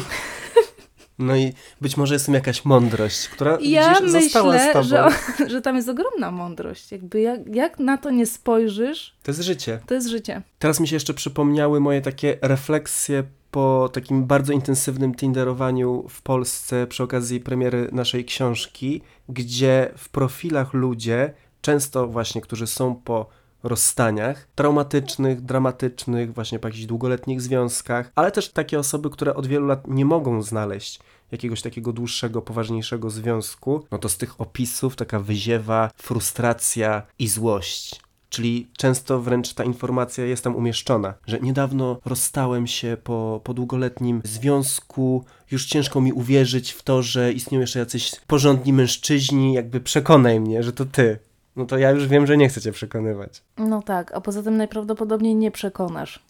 [1.20, 4.74] No i być może jest w tym jakaś mądrość, która Ja widzisz, została z myślę,
[4.74, 4.86] tobą.
[4.88, 5.10] że,
[5.52, 6.92] że tam jest ogromna mądrość.
[6.92, 9.80] Jakby jak, jak na to nie spojrzysz, To jest życie.
[9.88, 10.42] to jest życie.
[10.60, 16.88] Teraz mi się jeszcze przypomniały moje takie refleksje po takim bardzo intensywnym tinderowaniu w Polsce
[16.88, 23.30] przy okazji premiery naszej książki, gdzie w profilach ludzie, często właśnie, którzy są po
[23.64, 29.66] rozstaniach, traumatycznych, dramatycznych, właśnie po jakichś długoletnich związkach, ale też takie osoby, które od wielu
[29.66, 31.00] lat nie mogą znaleźć
[31.32, 38.02] jakiegoś takiego dłuższego, poważniejszego związku, no to z tych opisów taka wyziewa frustracja i złość.
[38.30, 44.22] Czyli często wręcz ta informacja jest tam umieszczona, że niedawno rozstałem się po, po długoletnim
[44.24, 50.40] związku, już ciężko mi uwierzyć w to, że istnieją jeszcze jacyś porządni mężczyźni, jakby przekonaj
[50.40, 51.20] mnie, że to ty.
[51.60, 53.44] No to ja już wiem, że nie chcę cię przekonywać.
[53.58, 56.24] No tak, a poza tym najprawdopodobniej nie przekonasz.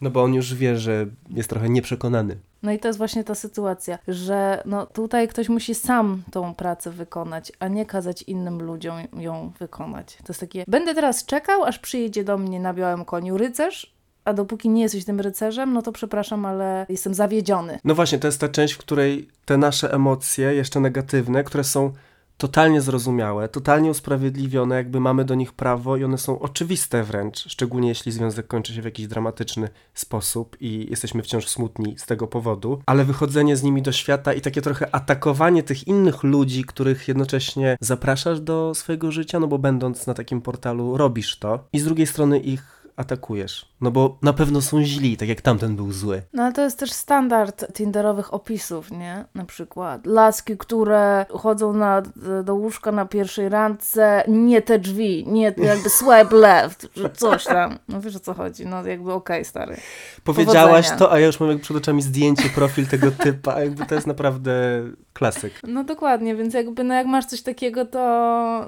[0.00, 2.36] No bo on już wie, że jest trochę nieprzekonany.
[2.62, 6.90] No i to jest właśnie ta sytuacja, że no tutaj ktoś musi sam tą pracę
[6.90, 10.16] wykonać, a nie kazać innym ludziom ją wykonać.
[10.16, 14.32] To jest takie, będę teraz czekał, aż przyjedzie do mnie na białym koniu rycerz, a
[14.32, 17.78] dopóki nie jesteś tym rycerzem, no to przepraszam, ale jestem zawiedziony.
[17.84, 21.92] No właśnie, to jest ta część, w której te nasze emocje, jeszcze negatywne, które są
[22.36, 27.88] totalnie zrozumiałe, totalnie usprawiedliwione, jakby mamy do nich prawo i one są oczywiste wręcz, szczególnie
[27.88, 32.82] jeśli związek kończy się w jakiś dramatyczny sposób i jesteśmy wciąż smutni z tego powodu,
[32.86, 37.76] ale wychodzenie z nimi do świata i takie trochę atakowanie tych innych ludzi, których jednocześnie
[37.80, 41.64] zapraszasz do swojego życia, no bo będąc na takim portalu robisz to.
[41.72, 45.76] I z drugiej strony ich atakujesz, no bo na pewno są źli, tak jak tamten
[45.76, 46.22] był zły.
[46.32, 49.24] No ale to jest też standard tinderowych opisów, nie?
[49.34, 52.02] Na przykład laski, które chodzą na,
[52.44, 57.78] do łóżka na pierwszej randce, nie te drzwi, nie jakby swipe left, że coś tam.
[57.88, 59.76] No wiesz o co chodzi, no jakby okej, stary.
[60.24, 60.98] Powiedziałaś Powodzenia.
[60.98, 64.06] to, a ja już mam jak przed oczami zdjęcie, profil tego typa, jakby to jest
[64.06, 64.82] naprawdę
[65.14, 65.60] klasyk.
[65.66, 67.98] No dokładnie, więc jakby no jak masz coś takiego, to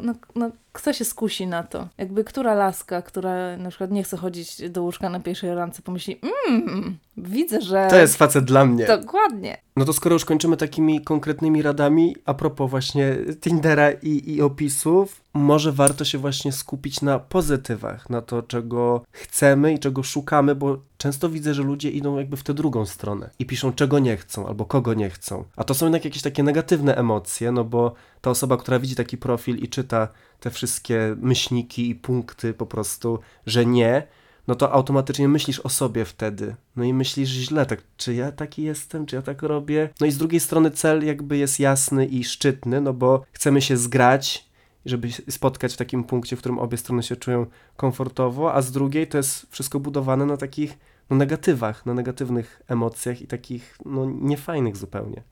[0.03, 1.89] no, no kto się skusi na to?
[1.99, 6.21] Jakby która laska, która na przykład nie chce chodzić do łóżka na pierwszej randce, pomyśli,
[6.49, 7.87] mmm, widzę, że...
[7.91, 8.87] To jest facet dla mnie.
[8.87, 9.59] Dokładnie.
[9.77, 15.21] No to skoro już kończymy takimi konkretnymi radami, a propos właśnie Tindera i, i opisów,
[15.37, 20.79] może warto się właśnie skupić na pozytywach, na to, czego chcemy i czego szukamy, bo
[20.99, 24.47] często widzę, że ludzie idą jakby w tę drugą stronę i piszą, czego nie chcą
[24.47, 25.45] albo kogo nie chcą.
[25.57, 29.17] A to są jednak jakieś takie negatywne emocje, no bo ta osoba, która widzi taki
[29.17, 30.09] profil i czyta
[30.41, 34.07] te wszystkie myślniki i punkty po prostu, że nie,
[34.49, 36.55] no to automatycznie myślisz o sobie wtedy.
[36.77, 39.89] No i myślisz źle, tak, czy ja taki jestem, czy ja tak robię?
[40.01, 43.77] No i z drugiej strony cel jakby jest jasny i szczytny, no bo chcemy się
[43.77, 44.47] zgrać,
[44.87, 49.07] żeby spotkać w takim punkcie, w którym obie strony się czują komfortowo, a z drugiej
[49.07, 50.79] to jest wszystko budowane na takich
[51.11, 55.23] no, negatywach, na negatywnych emocjach i takich no, niefajnych zupełnie.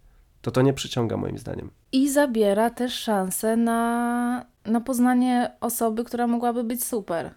[0.42, 1.70] To to nie przyciąga moim zdaniem.
[1.92, 7.34] I zabiera też szansę na, na poznanie osoby, która mogłaby być super.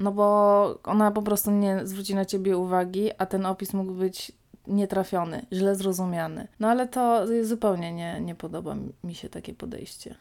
[0.00, 4.32] No bo ona po prostu nie zwróci na ciebie uwagi, a ten opis mógł być
[4.66, 6.48] nietrafiony, źle zrozumiany.
[6.60, 10.14] No ale to zupełnie nie, nie podoba mi się takie podejście.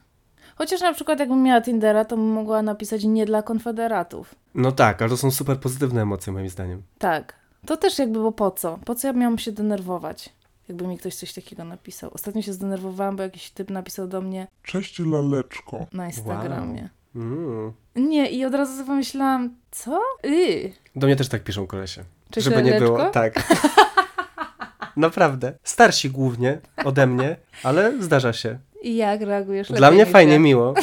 [0.55, 4.35] Chociaż na przykład jakbym miała Tindera, to bym mogła napisać nie dla konfederatów.
[4.55, 6.81] No tak, ale to są super pozytywne emocje moim zdaniem.
[6.99, 7.33] Tak.
[7.65, 8.79] To też jakby, bo po co?
[8.85, 10.29] Po co ja miałam się denerwować?
[10.69, 12.11] Jakby mi ktoś coś takiego napisał.
[12.13, 15.85] Ostatnio się zdenerwowałam, bo jakiś typ napisał do mnie Cześć laleczko.
[15.93, 16.89] na Instagramie.
[17.15, 17.71] Mm.
[17.95, 19.99] Nie, i od razu sobie pomyślałam, co?
[20.23, 20.71] Yy.
[20.95, 22.03] Do mnie też tak piszą kolesie.
[22.31, 22.95] Cześć, Żeby nie Leleczko?
[22.97, 23.09] było.
[23.09, 23.33] Tak.
[24.97, 25.53] Naprawdę.
[25.63, 28.59] Starsi głównie ode mnie, ale zdarza się.
[28.83, 29.71] I jak reagujesz?
[29.71, 30.39] Dla mnie fajnie, ja?
[30.39, 30.73] miło.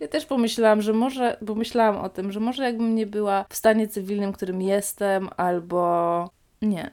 [0.00, 3.56] Ja też pomyślałam, że może, bo myślałam o tym, że może jakbym nie była w
[3.56, 6.30] stanie cywilnym, którym jestem, albo
[6.62, 6.90] nie.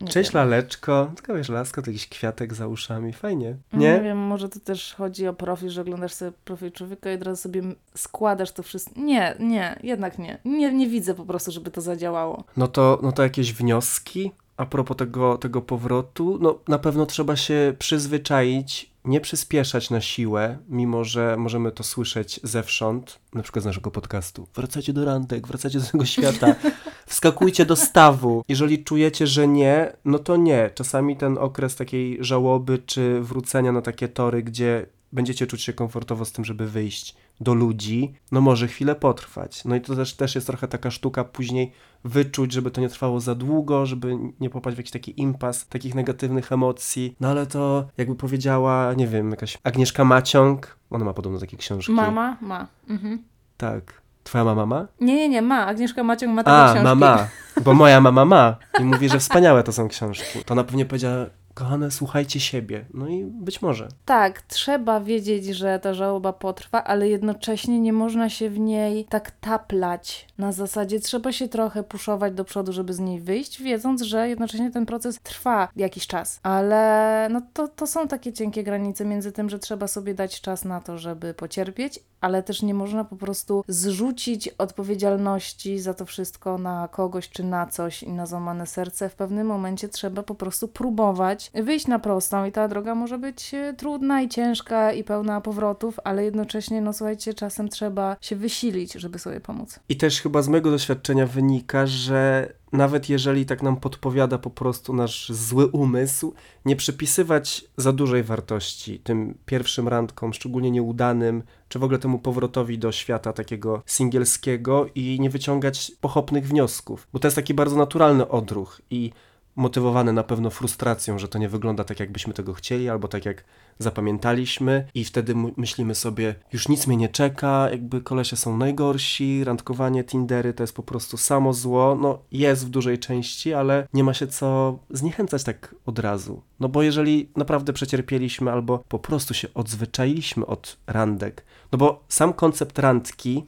[0.00, 0.42] Nie Cześć wiem.
[0.42, 1.10] laleczko.
[1.16, 3.12] Tylko wiesz, laska, to jakiś kwiatek za uszami.
[3.12, 3.56] Fajnie.
[3.72, 4.00] Nie Nie?
[4.00, 7.42] wiem, może to też chodzi o profil, że oglądasz sobie profil człowieka i od razu
[7.42, 7.62] sobie
[7.94, 9.00] składasz to wszystko.
[9.00, 10.38] Nie, nie, jednak nie.
[10.44, 12.44] Nie, nie widzę po prostu, żeby to zadziałało.
[12.56, 16.38] No to, no to jakieś wnioski a propos tego, tego powrotu.
[16.40, 22.40] No na pewno trzeba się przyzwyczaić, nie przyspieszać na siłę, mimo że możemy to słyszeć
[22.42, 24.46] zewsząd, na przykład z naszego podcastu.
[24.54, 26.54] Wracajcie do randek, wracajcie do tego świata,
[27.06, 28.44] wskakujcie do stawu.
[28.48, 30.70] Jeżeli czujecie, że nie, no to nie.
[30.74, 36.24] Czasami ten okres takiej żałoby czy wrócenia na takie tory, gdzie będziecie czuć się komfortowo
[36.24, 39.64] z tym, żeby wyjść do ludzi, no może chwilę potrwać.
[39.64, 41.72] No i to też, też jest trochę taka sztuka później
[42.04, 45.94] wyczuć, żeby to nie trwało za długo, żeby nie popaść w jakiś taki impas takich
[45.94, 47.16] negatywnych emocji.
[47.20, 51.92] No ale to jakby powiedziała, nie wiem, jakaś Agnieszka Maciąg, ona ma podobno takie książki.
[51.92, 52.36] Mama?
[52.40, 52.66] Ma.
[52.88, 53.22] Mhm.
[53.56, 54.02] Tak.
[54.24, 54.86] Twoja mama ma?
[55.00, 55.66] Nie, nie, nie, ma.
[55.66, 56.84] Agnieszka Maciąg ma takie A, książki.
[56.84, 57.28] mama,
[57.64, 60.44] bo moja mama ma i mówi, że wspaniałe to są książki.
[60.44, 61.26] To ona pewnie powiedziała
[61.58, 62.84] kochane, słuchajcie siebie.
[62.94, 63.88] No i być może.
[64.04, 69.30] Tak, trzeba wiedzieć, że ta żałoba potrwa, ale jednocześnie nie można się w niej tak
[69.30, 70.26] taplać.
[70.38, 74.70] Na zasadzie trzeba się trochę puszować do przodu, żeby z niej wyjść, wiedząc, że jednocześnie
[74.70, 76.40] ten proces trwa jakiś czas.
[76.42, 80.64] Ale no to, to są takie cienkie granice między tym, że trzeba sobie dać czas
[80.64, 86.58] na to, żeby pocierpieć, ale też nie można po prostu zrzucić odpowiedzialności za to wszystko
[86.58, 89.08] na kogoś czy na coś i na złamane serce.
[89.08, 93.54] W pewnym momencie trzeba po prostu próbować wyjść na prostą i ta droga może być
[93.54, 98.92] e, trudna i ciężka i pełna powrotów, ale jednocześnie, no słuchajcie, czasem trzeba się wysilić,
[98.92, 99.80] żeby sobie pomóc.
[99.88, 104.92] I też chyba z mojego doświadczenia wynika, że nawet jeżeli tak nam podpowiada po prostu
[104.92, 106.34] nasz zły umysł,
[106.64, 112.78] nie przypisywać za dużej wartości tym pierwszym randkom, szczególnie nieudanym, czy w ogóle temu powrotowi
[112.78, 118.28] do świata takiego singielskiego i nie wyciągać pochopnych wniosków, bo to jest taki bardzo naturalny
[118.28, 119.12] odruch i
[119.58, 123.44] motywowany na pewno frustracją, że to nie wygląda tak, jakbyśmy tego chcieli, albo tak, jak
[123.78, 130.04] zapamiętaliśmy i wtedy myślimy sobie, już nic mnie nie czeka, jakby kolesie są najgorsi, randkowanie,
[130.04, 134.14] Tindery to jest po prostu samo zło, no jest w dużej części, ale nie ma
[134.14, 136.42] się co zniechęcać tak od razu.
[136.60, 142.32] No bo jeżeli naprawdę przecierpieliśmy albo po prostu się odzwyczailiśmy od randek, no bo sam
[142.32, 143.44] koncept randki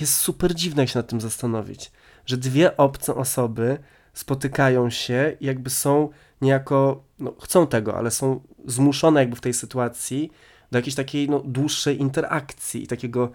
[0.00, 1.92] jest super dziwny, jak się nad tym zastanowić,
[2.26, 3.78] że dwie obce osoby
[4.18, 6.08] spotykają się, i jakby są
[6.40, 10.30] niejako, no chcą tego, ale są zmuszone jakby w tej sytuacji
[10.70, 13.30] do jakiejś takiej no, dłuższej interakcji i takiego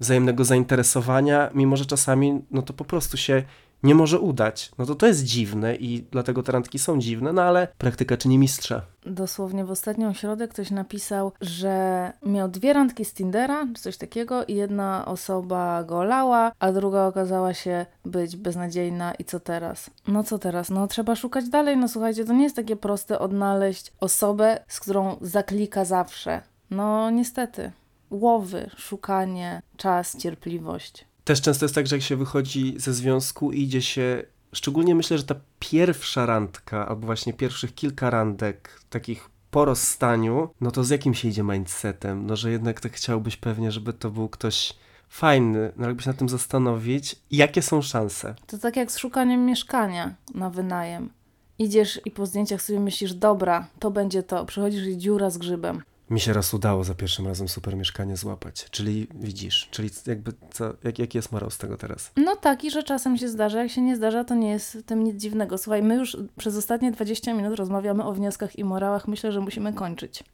[0.00, 3.42] wzajemnego zainteresowania, mimo że czasami no to po prostu się
[3.84, 4.70] nie może udać.
[4.78, 8.38] No to to jest dziwne i dlatego te randki są dziwne, no ale praktyka czyni
[8.38, 8.82] mistrza.
[9.06, 14.44] Dosłownie w ostatnią środę ktoś napisał, że miał dwie randki z Tindera, czy coś takiego,
[14.44, 19.14] i jedna osoba go lała, a druga okazała się być beznadziejna.
[19.14, 19.90] I co teraz?
[20.08, 20.70] No co teraz?
[20.70, 21.76] No trzeba szukać dalej.
[21.76, 26.42] No słuchajcie, to nie jest takie proste odnaleźć osobę, z którą zaklika zawsze.
[26.70, 27.72] No niestety.
[28.10, 31.06] Łowy, szukanie, czas, cierpliwość.
[31.24, 34.22] Też często jest tak, że jak się wychodzi ze związku i idzie się,
[34.52, 40.70] szczególnie myślę, że ta pierwsza randka, albo właśnie pierwszych kilka randek, takich po rozstaniu, no
[40.70, 42.26] to z jakim się idzie mindsetem?
[42.26, 44.74] No, że jednak tak chciałbyś pewnie, żeby to był ktoś
[45.08, 48.34] fajny, no jakby się nad tym zastanowić, jakie są szanse?
[48.46, 51.10] To tak jak z szukaniem mieszkania na wynajem.
[51.58, 54.44] Idziesz i po zdjęciach sobie myślisz, dobra, to będzie to.
[54.44, 55.82] Przychodzisz i dziura z grzybem.
[56.10, 60.72] Mi się raz udało za pierwszym razem super mieszkanie złapać, czyli widzisz, czyli jakby co,
[60.84, 62.12] jak, jaki jest morał z tego teraz?
[62.16, 63.62] No taki, że czasem się zdarza.
[63.62, 65.58] Jak się nie zdarza, to nie jest w tym nic dziwnego.
[65.58, 69.08] Słuchaj, my już przez ostatnie 20 minut rozmawiamy o wnioskach i morałach.
[69.08, 70.24] Myślę, że musimy kończyć.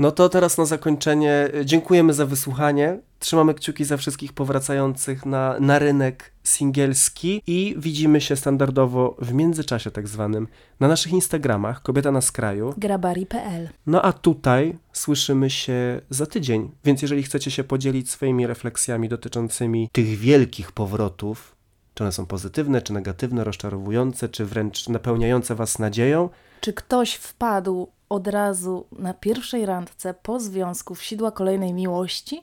[0.00, 2.98] No to teraz na zakończenie dziękujemy za wysłuchanie.
[3.18, 9.90] Trzymamy kciuki za wszystkich powracających na, na rynek singielski i widzimy się standardowo w międzyczasie
[9.90, 10.48] tak zwanym
[10.80, 12.74] na naszych Instagramach Kobieta na skraju.
[12.76, 19.08] Grabari.pl No a tutaj słyszymy się za tydzień, więc jeżeli chcecie się podzielić swoimi refleksjami
[19.08, 21.56] dotyczącymi tych wielkich powrotów,
[21.94, 26.28] czy one są pozytywne, czy negatywne, rozczarowujące, czy wręcz napełniające was nadzieją,
[26.60, 32.42] Czy ktoś wpadł od razu na pierwszej randce po związku w sidła kolejnej miłości?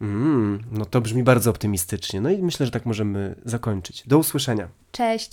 [0.00, 2.20] mm, no to brzmi bardzo optymistycznie.
[2.20, 4.02] No i myślę, że tak możemy zakończyć.
[4.06, 4.68] Do usłyszenia.
[4.92, 5.32] Cześć!